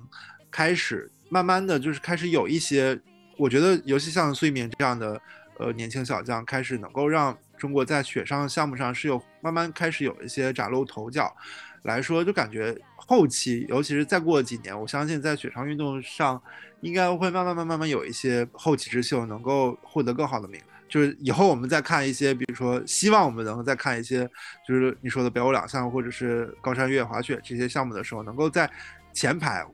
[0.50, 3.00] 开始，慢慢的就是开始有一些，
[3.38, 5.18] 我觉得尤其像苏翊鸣这样的
[5.58, 11.34] 呃年轻小将，开始能够让中国在雪上项目上是有慢慢开始有一些崭露头角。
[11.82, 16.40] 来说，就感觉后期，尤其是再过几年，我相信在雪上运动上，
[16.80, 20.60] 应该会慢慢、慢、慢慢有一些后起之秀，能够获得更好的名。
[20.88, 24.28] 就是以后我们再看一些，比如说，希望我们能再看一些，
[24.68, 28.70] 就是你说的北欧两项或者是高山越野滑雪这些项目的时候，能够在
[29.12, 29.64] 前排，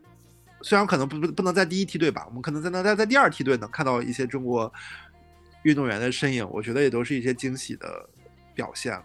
[0.62, 4.72] 虽然可能不不不能在第一梯队吧，我们可能在能在在第二梯队能看到一些中国
[5.64, 8.08] 运动员的身影，我觉得也都是一些惊喜的
[8.54, 8.96] 表现。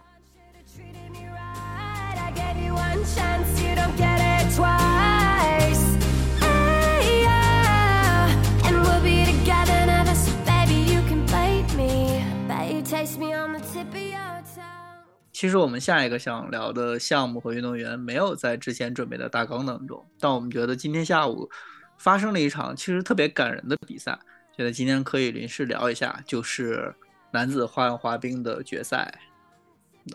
[15.31, 21.49] 其实我们下一个想聊的项目和运动员没有在之前准备的大纲当中，但我们觉得今天下午
[21.97, 24.17] 发生了一场其实特别感人的比赛，
[24.55, 26.95] 觉得今天可以临时聊一下，就是
[27.31, 29.13] 男子花样滑冰的决赛。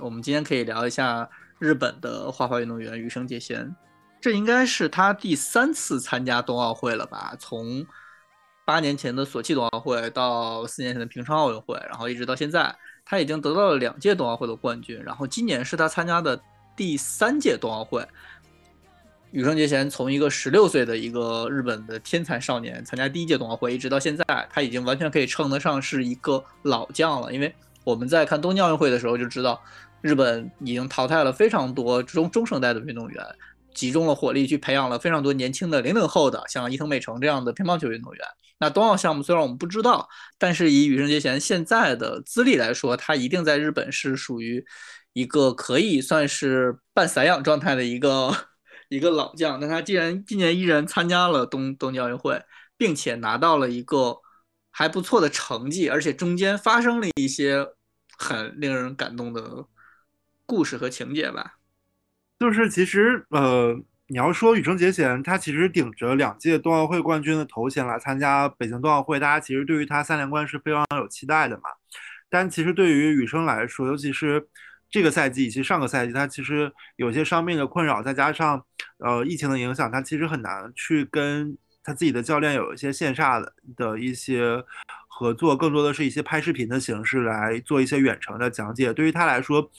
[0.00, 1.28] 我们今天可以聊一下。
[1.58, 3.74] 日本的花滑运动员羽生结弦，
[4.20, 7.34] 这应该是他第三次参加冬奥会了吧？
[7.38, 7.84] 从
[8.64, 15.02] 八年前的索契冬奥会到四年前的平昌奥运会，然后一直到现在，他已经得到了两届冬奥会的冠军。
[15.02, 16.38] 然后今年是他参加的
[16.76, 18.06] 第三届冬奥会。
[19.30, 27.32] 羽生结弦从一个十六岁的一个日本的天才少年参加第一届冬奥会，一直到现在，他已经完全可以称得上是一个老将了。
[27.32, 27.54] 因为
[27.84, 29.60] 我们在看东京奥运会的时候就知道。
[30.00, 33.24] 日本已经淘汰了非常多中中生代的运动员，
[33.74, 38.24] 集中了火力去培养了非常多年轻的零零后的，像伊藤美诚这样的乒乓球运动员。
[38.60, 44.64] 那冬奥项目虽然我们不知道，但是以羽生结弦现在的资历来说，他一定在日本是属于
[45.12, 48.34] 一个可以算是半散养状态的一个
[48.90, 49.60] 一个老将。
[49.60, 52.42] 那他既然今年依然参加了东东京奥运会，
[52.76, 54.16] 并且拿到了一个
[54.70, 57.66] 还不错的成绩，而且中间发生了一些
[58.16, 59.66] 很令人感动的。
[60.48, 61.58] 故事和情节吧，
[62.38, 71.64] 就是其实呃，你要说羽生结弦，他其实顶着两届冬奥会冠军的头衔来参加北京冬奥会，大家其实对于他三连冠是非常有期待的嘛。
[72.30, 74.48] 但其实对于羽生来说，尤其是
[74.88, 78.64] 这个赛季以及上个赛季，他其实有些伤病的困扰，再加上
[79.00, 84.64] 呃疫情的影响，他其实很难去跟他自己的教练有一些线下的的一些
[85.08, 88.94] 合作，更多的是一些拍视频的形式来做一些远程的讲解。
[88.94, 89.70] 对于他来说，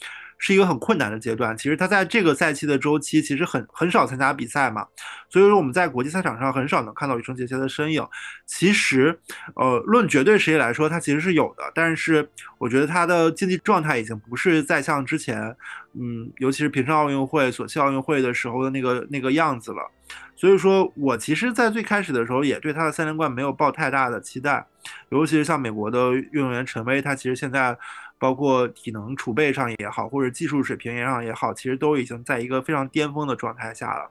[0.42, 1.54] 是一个很困难的阶段。
[1.56, 4.86] 其实他在这个赛季的周期，其实很很少参加比赛嘛，
[5.28, 8.02] 所以说我们在国际赛场上很少能看到羽生结弦的身影。
[8.46, 9.20] 其实，
[9.54, 12.28] 呃，论绝对实力来说，他其实是有的，但是
[12.58, 15.54] 我觉得他的竞技状态已经不是再像之前，
[15.92, 19.90] 嗯，尤其是平昌奥运会、索契奥运会的时候的那个那个样子了。
[20.34, 24.66] 所以说我其实，在最开始的时候，也对他的三连冠没有抱太大的期待，
[25.10, 27.76] 尤其是像美国的运动员陈薇，他其实现在。
[28.20, 34.10] 包括体能储备上也好，或者技术水平上也好，其实都已经在一个非常巅峰的状态下了。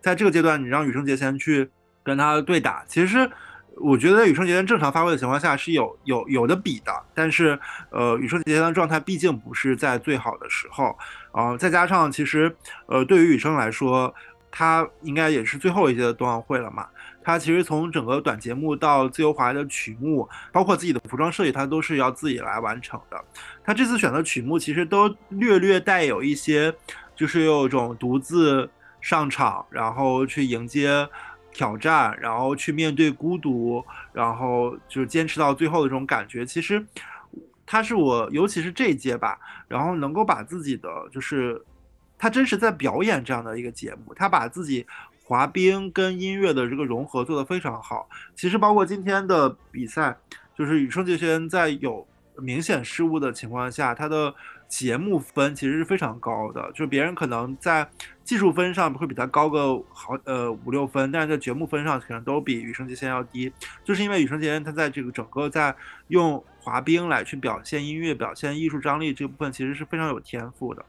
[0.00, 1.70] 在这个阶段，你让羽生结弦去
[2.02, 3.30] 跟他对打，其实
[3.76, 6.92] 我觉得羽生结弦正常发挥的情况下是有有有的比的。
[7.14, 7.58] 但是，
[7.90, 10.98] 呃，羽生结弦的状态毕竟不是在最好的时候
[11.30, 12.54] 啊，再加上其实，
[12.86, 14.12] 呃，对于羽生来说，
[14.50, 16.88] 他应该也是最后一届的冬奥会了嘛。
[17.24, 23.18] 他其实从整个短节目到自由滑的曲目，包括自己的服装设计，他都是要自己来完成的。
[23.64, 26.72] 他这次选的曲目其实都略略带有一些，
[27.16, 28.70] 就是有一种独自
[29.00, 31.08] 上场，然后去迎接
[31.50, 36.44] 挑战，然后去面对孤独，然后就是坚持到最后的这种感觉。
[36.44, 36.86] 其实
[37.64, 41.60] 他是我，尤其是这一届吧，然后能够把自己的就是。
[42.16, 44.86] 他真是在表演这样的一个节目，他把自己
[45.24, 48.08] 滑冰跟音乐的这个融合做得非常好。
[48.36, 50.16] 其实包括今天的比赛，
[50.56, 52.06] 就是羽生结弦在有
[52.36, 54.34] 明显失误的情况下，他的
[54.68, 57.88] 节目分其实是非常高的，就是别人可能在
[58.24, 63.52] 技术分上会比他高个好呃五六分，但是在节目分上可能都比羽生结弦要低，
[63.84, 65.74] 就是因为羽生结弦他在这个整个在
[66.08, 70.84] 用滑冰来去表现音乐、表现艺术张力这部分其实是非常有天赋的，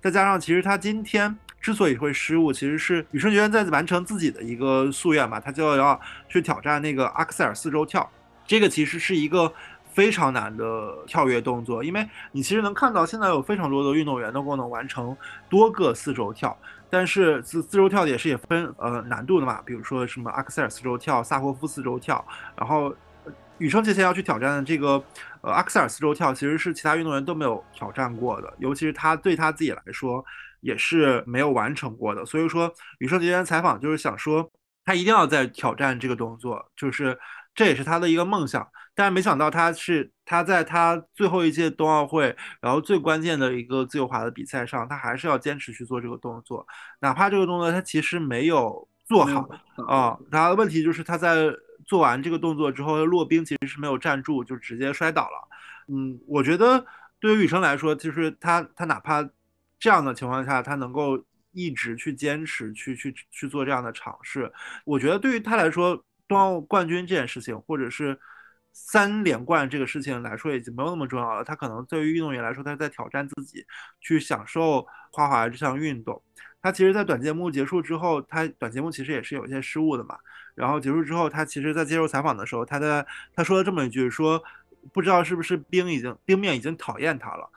[0.00, 5.98] 再加上其实他今天之所以会失误，其实是羽生结弦在完成自己的一个夙愿嘛，他就要
[6.28, 8.06] 去挑战那个阿克塞尔四周跳，
[8.46, 9.50] 这个其实是一个。
[9.94, 15.16] 非常难的跳跃动作，因为你其实能看到现在有非常多的运动员能够能完成
[15.48, 16.58] 多个四周跳，
[16.90, 22.92] 但是四四周跳也是也分呃难度的嘛，比如说什么阿克塞尔四周跳、萨霍夫四周跳，然后
[23.58, 25.00] 羽生结弦要去挑战的这个
[25.42, 30.24] 呃阿克塞尔四周跳，其实是其他运动员都没有挑战过的，尤其是他对他自己来说
[30.64, 34.50] 也是没有完成过的，所以说羽生结弦采访就是想说
[34.82, 37.18] 他一定要在挑战这个动作，就是
[37.54, 38.66] 这也是他的一个梦想。
[38.94, 46.66] 但是没想到他是他在他最后一届冬奥会，然后最关键的一个自由滑的比赛上，他还是要坚持去做这个动作，
[47.00, 49.46] 哪怕这个动作他其实没有做好
[49.86, 50.16] 啊。
[50.30, 51.52] 他的问题就是他在
[51.84, 55.48] 做完这个动作之后，落冰其实是没有站住，就直接摔倒了。
[55.88, 56.86] 嗯，我觉得
[57.20, 59.28] 对于羽生来说，就是他他哪怕
[59.78, 61.22] 这样的情况下，他能够
[61.52, 64.52] 一直去坚持去去去做这样的尝试，
[64.84, 68.18] 我觉得对于他来说，冬奥冠军这件事情，或者是。
[68.76, 71.44] 三连冠这个事情来说已经没有那么重要了。
[71.44, 73.64] 他可能对于运动员来说，他在挑战自己，
[74.00, 76.20] 去享受滑滑这项运动。
[76.60, 80.18] 他其实，在短节目结束之后，他短节目其实也是有一些失误的嘛。
[80.56, 84.42] 然后结束之后，他其实在接受采访的时候，他在他说了这么一句：说
[84.92, 87.48] 不知道是不是冰已经冰面已经讨厌他了。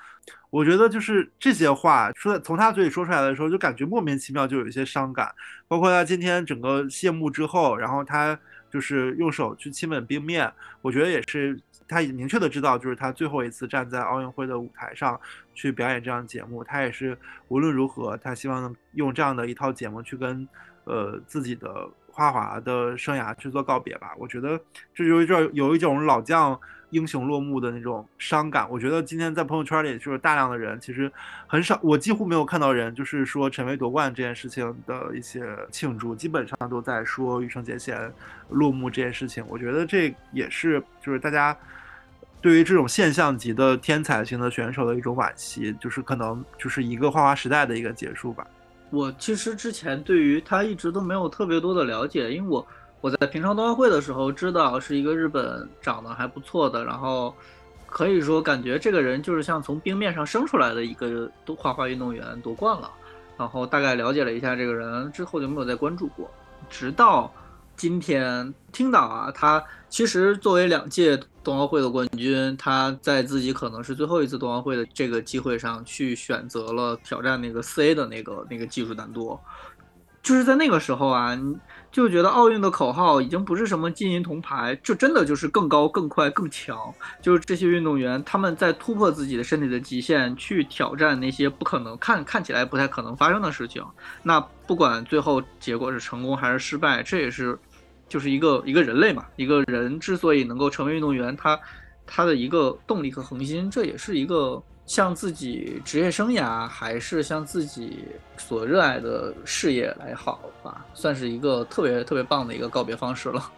[0.50, 5.34] 我觉得就是这些话说从他嘴里说出来的时候，就感觉莫名其妙，就有一些伤感。
[5.68, 8.40] 包括他今天整个谢幕之后，然后他。
[8.70, 10.52] 就是用手去亲吻冰面，
[10.82, 11.58] 我觉得也是
[11.88, 15.18] 他已明确的知道，就是他最后一次站在奥运会的舞台上
[15.56, 17.18] 去表演这样节目，他也是
[17.48, 20.46] 无论如何，他希望能用这样的一套节目去跟
[20.84, 24.14] 呃自己的花滑的生涯去做告别吧。
[24.18, 24.60] 我觉得
[24.94, 26.60] 这有一种有一种老将。
[26.92, 31.12] 英雄落幕的那种伤感，我觉得今天在朋友圈里就是大量的人，其实
[31.46, 38.12] 很少，我几乎没有看到人就是说陈薇夺冠这件事情的一些庆祝，基本上都在说羽生结弦
[38.50, 39.44] 落幕这件事情。
[39.50, 41.56] 我觉得这也是就是大家
[42.42, 48.48] 对于这种现象级的天才型的选手的一种惋惜，就是可能就是一个花花时代的一个结束吧。
[48.92, 52.66] 我其实之前对于他一直都没有特别多的了解，因为我。
[53.00, 57.34] 我在平昌冬奥会的时候知道是一个日本长得还不错的，然后
[57.86, 62.92] 可以说感觉这个人就是像从冰面上生出来的一个花滑运动员夺冠了，
[63.38, 66.30] 然后大概了解了一下这个人之后就没有再关注过，
[66.70, 67.32] 直到
[67.76, 79.40] 今天听到啊，他其实作为两届冬奥会的冠军，他在自己可能是最后一次冬奥会的这个机会上去选择了挑战那个四 A 的那个那个技术难度，
[80.24, 81.40] 就是在那个时候啊。
[81.92, 86.78] 就觉得奥运的口号已经不是什么金银铜牌，就真的就是更高、更快、更强。
[87.22, 93.84] 就是这些运动员他们在突破自己的身体的极限，去挑战那些不可能看看起来不太可能发生的事情。
[94.22, 97.58] 那不管最后结果是成功还是失败，这也是
[98.08, 101.60] 就是一个一个人类嘛，一个人之所以能够成为运动员，他
[102.06, 104.62] 他的一个动力和恒心，这也是一个。
[104.88, 108.06] 像自己职业生涯，还是像自己
[108.38, 113.52] 所热爱的事业来好吧，算是一个特别特别棒的一个告别方式了。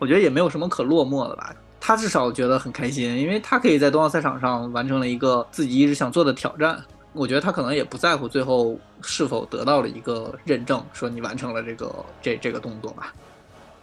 [0.00, 1.54] 我觉得也没有什么可落寞的吧。
[1.80, 6.82] 他至少觉得很开心，因为他可以在冬奥赛场上完成了一个自己一直想做的挑战。
[7.12, 13.14] 我觉得他可能也不在乎最后是否得到了一个认证，说你完成了这个这这个动作吧。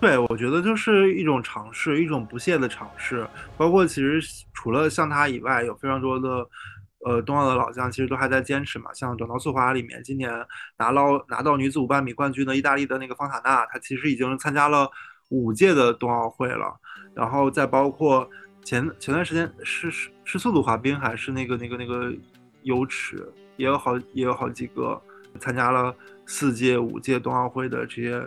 [0.01, 3.25] 对，我觉得就是一种尝试，一种不懈的尝试。
[3.55, 4.19] 包括其实
[4.51, 6.45] 除了像他以外，有非常多的。
[7.03, 10.31] 呃，冬奥的老将其实都还在坚持嘛，像短道速滑里面，今年
[10.77, 14.87] 拿到拿到女子五百米冠军的意大利的那个方塔纳，她其实已经参加了
[15.29, 16.79] 五届的冬奥会了。
[17.15, 18.29] 然后再包括
[18.63, 22.13] 前前段时间是是是速度滑冰还是那个那个那个
[22.61, 23.27] 游池，
[23.57, 25.01] 也有好也有好几个
[25.39, 25.95] 参加了
[26.27, 28.23] 四届五届冬奥会的这些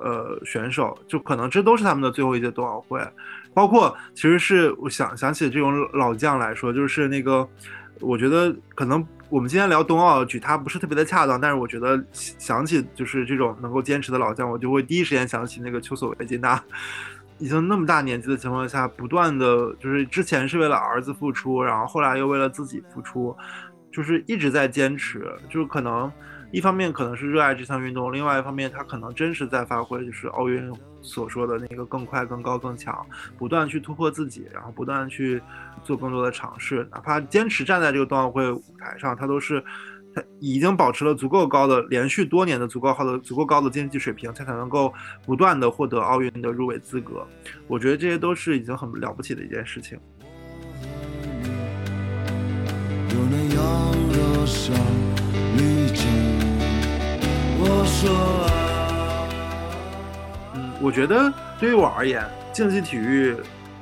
[0.00, 3.00] 呃选手，就可能这都是他们的最后一届冬奥会。
[3.54, 7.48] 包括其实是我想想起这种老将来说，就是那个。
[8.00, 16.62] 我觉得可能我们今天聊冬奥举他不是特别的恰当，但是我觉得想起就是这种能够坚持的老将，我就会第一时间想起那个丘索维金娜，
[17.38, 23.36] 已经那么大年纪的情况下，不断的就是之前是为了儿子付出，然后后来又为了自己付出，
[23.92, 26.10] 就是一直在坚持，就是可能
[26.50, 30.72] 一方面可能是热爱这项运动，另外一方面他可能真是在发挥就是奥运
[31.02, 35.40] 所说的那个更快、更高、更强，不断去突破自己，然后不断去
[35.82, 39.62] 做更多的尝试，哪怕坚持站在这个冬奥会舞台上，他都是。
[40.14, 44.90] 他已经保持了足够高的、连续多年的足够好的、足够高的竞技水平，他才能够
[45.26, 47.26] 不断的获得奥运的入围资格。
[47.66, 50.00] 我觉得这些都是已经很了不起的一件事情。
[60.54, 63.36] 嗯，我觉得对于我而言，竞技体育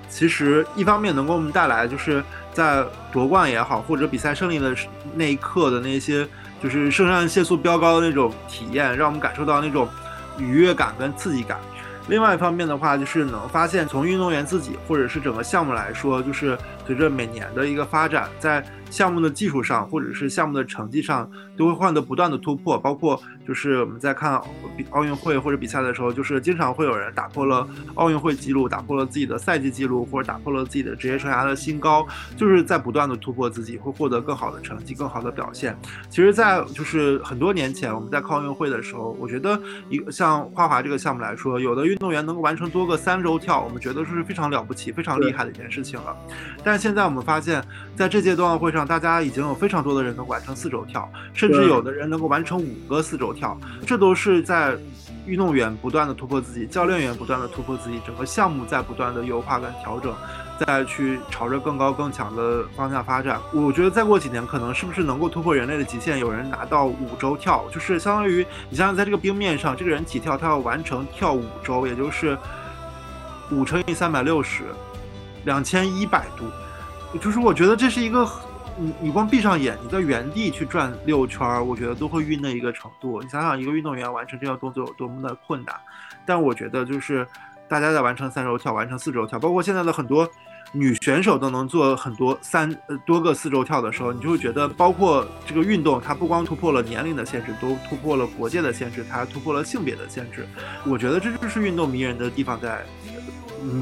[0.09, 2.23] 其实一方面能给我们带来就是。
[2.57, 4.75] 在夺冠也好，或者比赛胜利的
[5.15, 6.27] 那一刻的那些，
[6.63, 9.87] 就是肾上腺素飙高的那种体验，让我们感受到那种
[10.39, 11.59] 愉悦感跟刺激感。
[12.09, 16.57] 另外一方面的话，就是能发现从运动员自己或者是整个项目来说，就是
[16.87, 23.21] 随着每年的一个发展，在项目的技术上或者是项目的成绩上，都会换得不断的突破，包括。
[23.47, 24.43] 就是我们在看
[24.91, 27.65] 奥运会或者比赛的时候，就是经常会有人打破了
[27.95, 32.05] 奥运会纪录，打破了自己的赛季纪录，或者打破了自己的职业生涯的新高，
[32.37, 35.79] 就是在不断的突破自己，会获得更好的成绩、更好的表现。
[36.11, 39.57] 其实，在就是很多年前，我们在看奥运会的时候，我觉得
[39.89, 46.17] 一像花滑这个项目来说，有的运动员能够完成多个三周跳，我们觉得是非常了不起、非常厉害的一件事情了。
[46.65, 47.63] 但是现在我们发现，
[47.95, 53.27] 在这届冬奥会上，大家已经有非常多的人能完成四周跳，甚至有的人能够完成五个四周。
[53.33, 54.77] 跳，这都是在
[55.27, 60.15] 运动员不断的突破自己，教练员不断的突破自己，整个项目在不断的优化跟调整，
[60.65, 63.39] 再去朝着更高更强的方向发展。
[63.53, 72.39] 我觉得再过几年，可能是不是能够突破人类的极限，有人拿到五周跳，就是相当于你想想，在这个冰面上，这个人起跳，他要完成跳五周，也就是
[73.51, 74.63] 五乘以三百六十，
[75.45, 76.45] 两千一百度，
[77.19, 78.27] 就是我觉得这是一个。
[78.79, 83.23] 你你光闭上眼，你在原地去转六圈儿，我觉得都会晕的一个程度。
[83.23, 85.75] 你想想，一个运动员完成这个动作有多么的困难。
[86.27, 87.27] 但我觉得，就是
[87.69, 90.29] 大家在完成三周跳、完成四周跳，包括现在的很多
[90.73, 100.47] 女选手都能做很多三呃多个四周跳的时候，你就会觉得，包括这个运动，它不光突破了年龄的限制，都突破了国界的限制，它还突破了性别的限制。
[100.85, 102.85] 我觉得这就是运动迷人的地方在。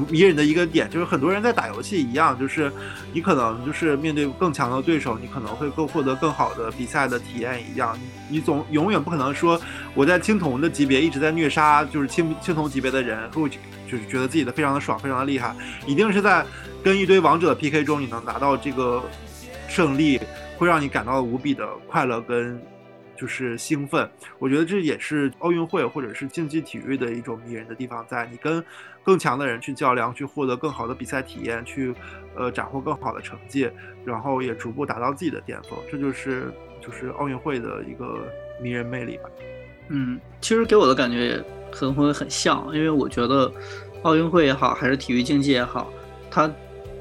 [0.09, 2.71] 迷人的一个点就是很多人在打游戏一样，就是
[3.13, 7.97] 你可能就是面对更强的对手，你可能会更获得更好的比赛的体验一样。
[8.29, 9.59] 你总永远不可能说
[9.93, 15.55] 我在青铜的级别一直在虐杀，就是青青铜级别的人，会就是觉得自己的非常的爽，非常的厉害。
[15.85, 16.45] 一定是在
[16.83, 19.03] 跟一堆王者 PK 中，你能拿到这个
[19.67, 20.19] 胜利，
[20.57, 22.59] 会让你感到无比的快乐跟。
[23.17, 24.09] 就是兴奋，
[24.39, 28.61] 我觉得这也是奥运会或者是竞技体育的一种迷人的地方，在你跟
[29.05, 31.93] 更强的人去较量，去获得更好的比赛体验，去
[32.35, 33.69] 呃斩获更好的成绩，
[34.03, 36.51] 然后也逐步达到自己的巅峰，这就是
[36.81, 38.27] 就是奥运会的一个
[38.59, 39.29] 迷人魅力吧。
[39.89, 43.49] 嗯，其实给我的感觉也很会很像，因为我觉得
[44.01, 45.89] 奥运会也好，还是体育竞技也好，
[46.29, 46.51] 它。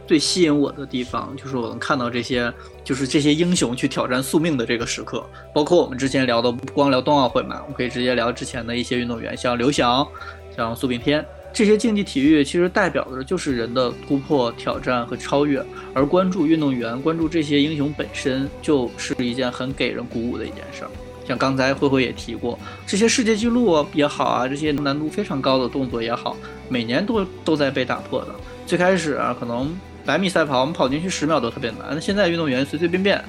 [0.07, 2.53] 最吸引我的地方就是我能看到这些，
[2.85, 5.25] 就是这些英雄去挑战宿命的这个时刻。
[5.55, 10.07] 包括我们之前聊的，不光聊冬奥会嘛，我们可以直接聊之前的一些运动员，像刘翔，
[10.55, 11.25] 像苏炳添。
[11.55, 15.65] 这些竞技体育其实代表的就是人的突破、挑战和超越。
[15.95, 20.91] 而关注运动员，关注这些英雄本身，就是一件很给人鼓舞的一件事儿。
[21.27, 26.37] 像刚才慧慧也提过，这些世界纪录也好啊，这些难度非常高的动作也好，
[26.69, 28.35] 每年都都在被打破的。
[28.67, 29.75] 最开始啊，可能。
[30.07, 31.79] 百米赛跑，我们跑进去十秒都特别难。
[31.93, 33.25] 那现在运动员随随便便，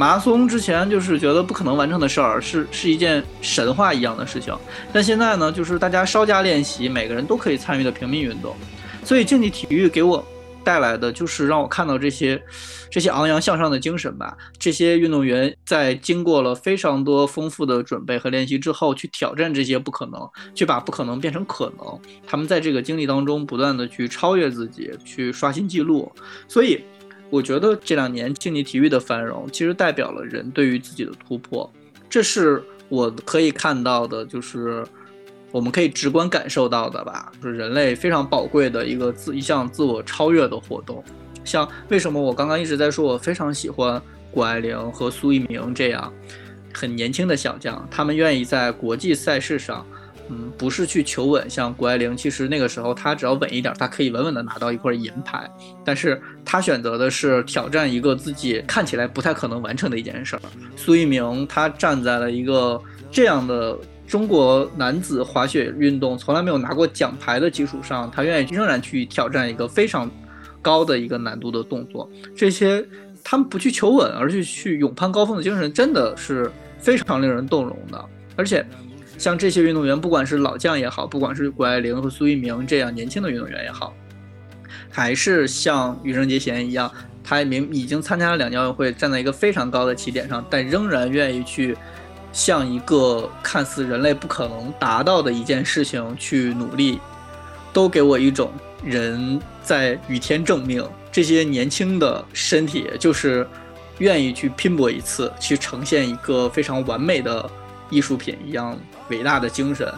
[0.00, 4.56] 马拉松之前就是觉得不可能完成的事儿，是是一件神话一样的事情。
[4.94, 8.56] 但现在呢，就是大家稍加练习，每个人都可以参与的平民运动。
[9.04, 10.26] 所以竞技体育给我。
[10.62, 12.40] 带来的就是让我看到这些，
[12.90, 14.36] 这些昂扬向上的精神吧。
[14.58, 20.20] 这些运动员在经过了非常多丰富的准备和练习之后，去挑战这些不可能，
[20.54, 21.98] 去把不可能变成可能。
[22.26, 26.12] 他们在这个经历当中不断的去超越自己，去刷新记录。
[26.46, 26.84] 所以，
[27.30, 31.72] 我觉得这两年竞技体育的繁荣，其实代表了人对于自己的突破。
[32.08, 34.84] 这是我可以看到的，就是。
[35.52, 41.02] 我们可以直观感受到的吧，就是人类非常宝贵的一个自一项自我超越的活动。
[41.42, 44.00] 像为什么我刚刚一直在说，我非常喜欢
[44.30, 46.12] 谷爱凌和苏翊鸣这样
[46.72, 49.84] 很年轻的小将，他们愿意在国际赛事上，
[50.30, 51.50] 嗯，不是去求稳。
[51.50, 55.50] 像谷爱凌，其实那个时候她只要稳一点，她可以稳稳的拿到一块银牌。
[55.84, 60.42] 但是她选择的是挑战一个自己看起来不太可能完成的一件事儿。
[60.76, 63.76] 苏翊鸣，他站在了一个这样的。
[64.06, 70.10] 中国男子滑雪运动从来没有拿过奖牌的基础上，他愿意仍然去挑战一个非常
[70.60, 72.10] 高的一个难度的动作。
[72.36, 72.84] 这些
[73.22, 78.04] 他们不去求稳，而是去勇攀高峰的精神，真的是非常令人动容的。
[78.34, 78.66] 而且，
[79.20, 83.94] 像这些运动员，不管是老将也好，不管是谷爱凌和苏翊鸣这样年轻的运动员也好，
[84.88, 86.90] 还是像羽生结弦一样，
[87.22, 91.76] 他明已经参加了两届奥运会，站在一个非常高的起点上，但仍然愿意去
[92.32, 96.98] 向一个看似人类不可能达到的一件事情去努力，
[97.74, 98.50] 都给我一种
[98.82, 100.82] 人在与天正命。
[101.12, 103.46] 这些年轻的身体就是
[103.98, 107.50] 愿意去拼搏一次，去呈现一个非常完美的
[107.90, 108.78] 艺术品一样
[109.10, 109.92] 伟大的精神。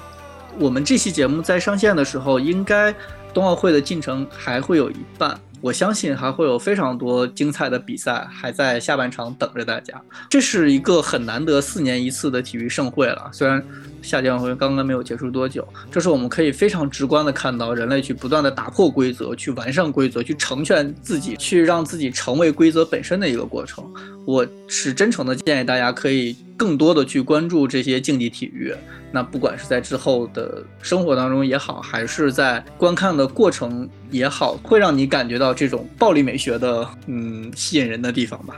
[0.58, 2.94] 我们这期节目在上线的时候，应该
[3.32, 5.38] 冬奥会的进程还会有一半。
[5.62, 9.94] 我相信还会有非常多精彩的比赛还在下半场等着大家。
[10.28, 13.64] 这是一个很难得四年一次的体育盛会了，虽然
[14.02, 23.88] 夏季奥运会刚刚没有结束多久，这是我们可以非常直观的看到人类去不断的打破规则，去完善规则，去成全自己，去让自己成为规则本身的一个过程。
[24.26, 28.74] 我是真诚的建议大家可以更多的去关注这些竞技体育。
[29.14, 38.56] 那不管是在之后的生活当中也好，还是在观看的过程也好，会让你感觉到这种暴力美学的嗯吸引人的地方吧。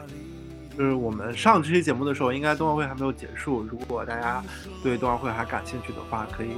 [0.78, 3.66] 就是我们上这期节目的时候，应该冬奥会还没有结束。
[3.68, 4.42] 如果大家
[4.80, 6.50] 对冬奥会还感兴趣的话，可以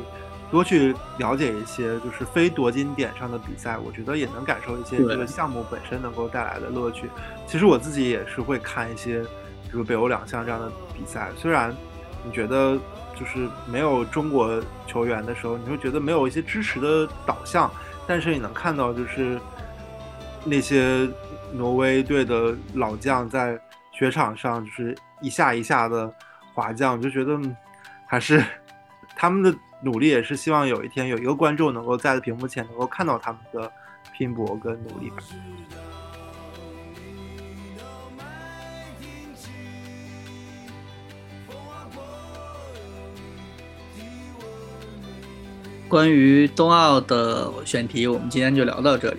[0.51, 7.09] 多去了解一些就是非夺金点上的比赛，我觉得也能感受一些这个项目本身能够带来的乐趣。
[7.47, 9.23] 其实我自己也是会看一些，
[9.65, 11.31] 比如北欧两项这样的比赛。
[11.39, 11.75] 虽然
[12.25, 12.79] 你觉得。
[13.19, 17.71] 就是没有中国球员的时候，你会觉得没有一些支持的导向，
[18.07, 19.41] 但是你能看到，就是
[20.45, 21.09] 那些
[21.53, 23.59] 挪威队的老将在
[23.93, 26.13] 雪场上，就是一下一下的
[26.55, 27.39] 滑降，就觉得
[28.07, 28.45] 还是
[29.17, 33.73] 他们的努力，也是希望有一天有一个观众能够在屏幕前能够看到他们的
[34.13, 35.17] 拼搏跟努力吧。
[45.89, 49.19] 关于冬奥的选题，我们今天就聊到这里。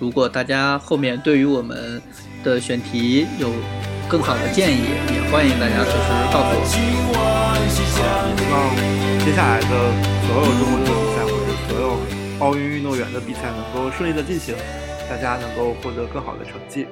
[0.00, 2.00] 如果大家后面对于我们
[2.42, 3.50] 的选题有
[4.08, 7.14] 更好的建议，也欢迎大家随时告诉我。
[7.60, 7.82] 也希
[8.50, 8.54] 望
[9.24, 9.66] 接下来的
[10.26, 11.86] 所有中国队比赛或者所有
[12.44, 14.54] 奥运运动员的比赛能够顺利的进行，
[15.08, 16.86] 大家能够获得更好的成绩。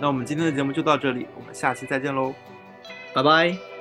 [0.00, 2.34] 那我们今天的节目就到这里，我们下期再见喽，
[3.14, 3.77] 拜拜。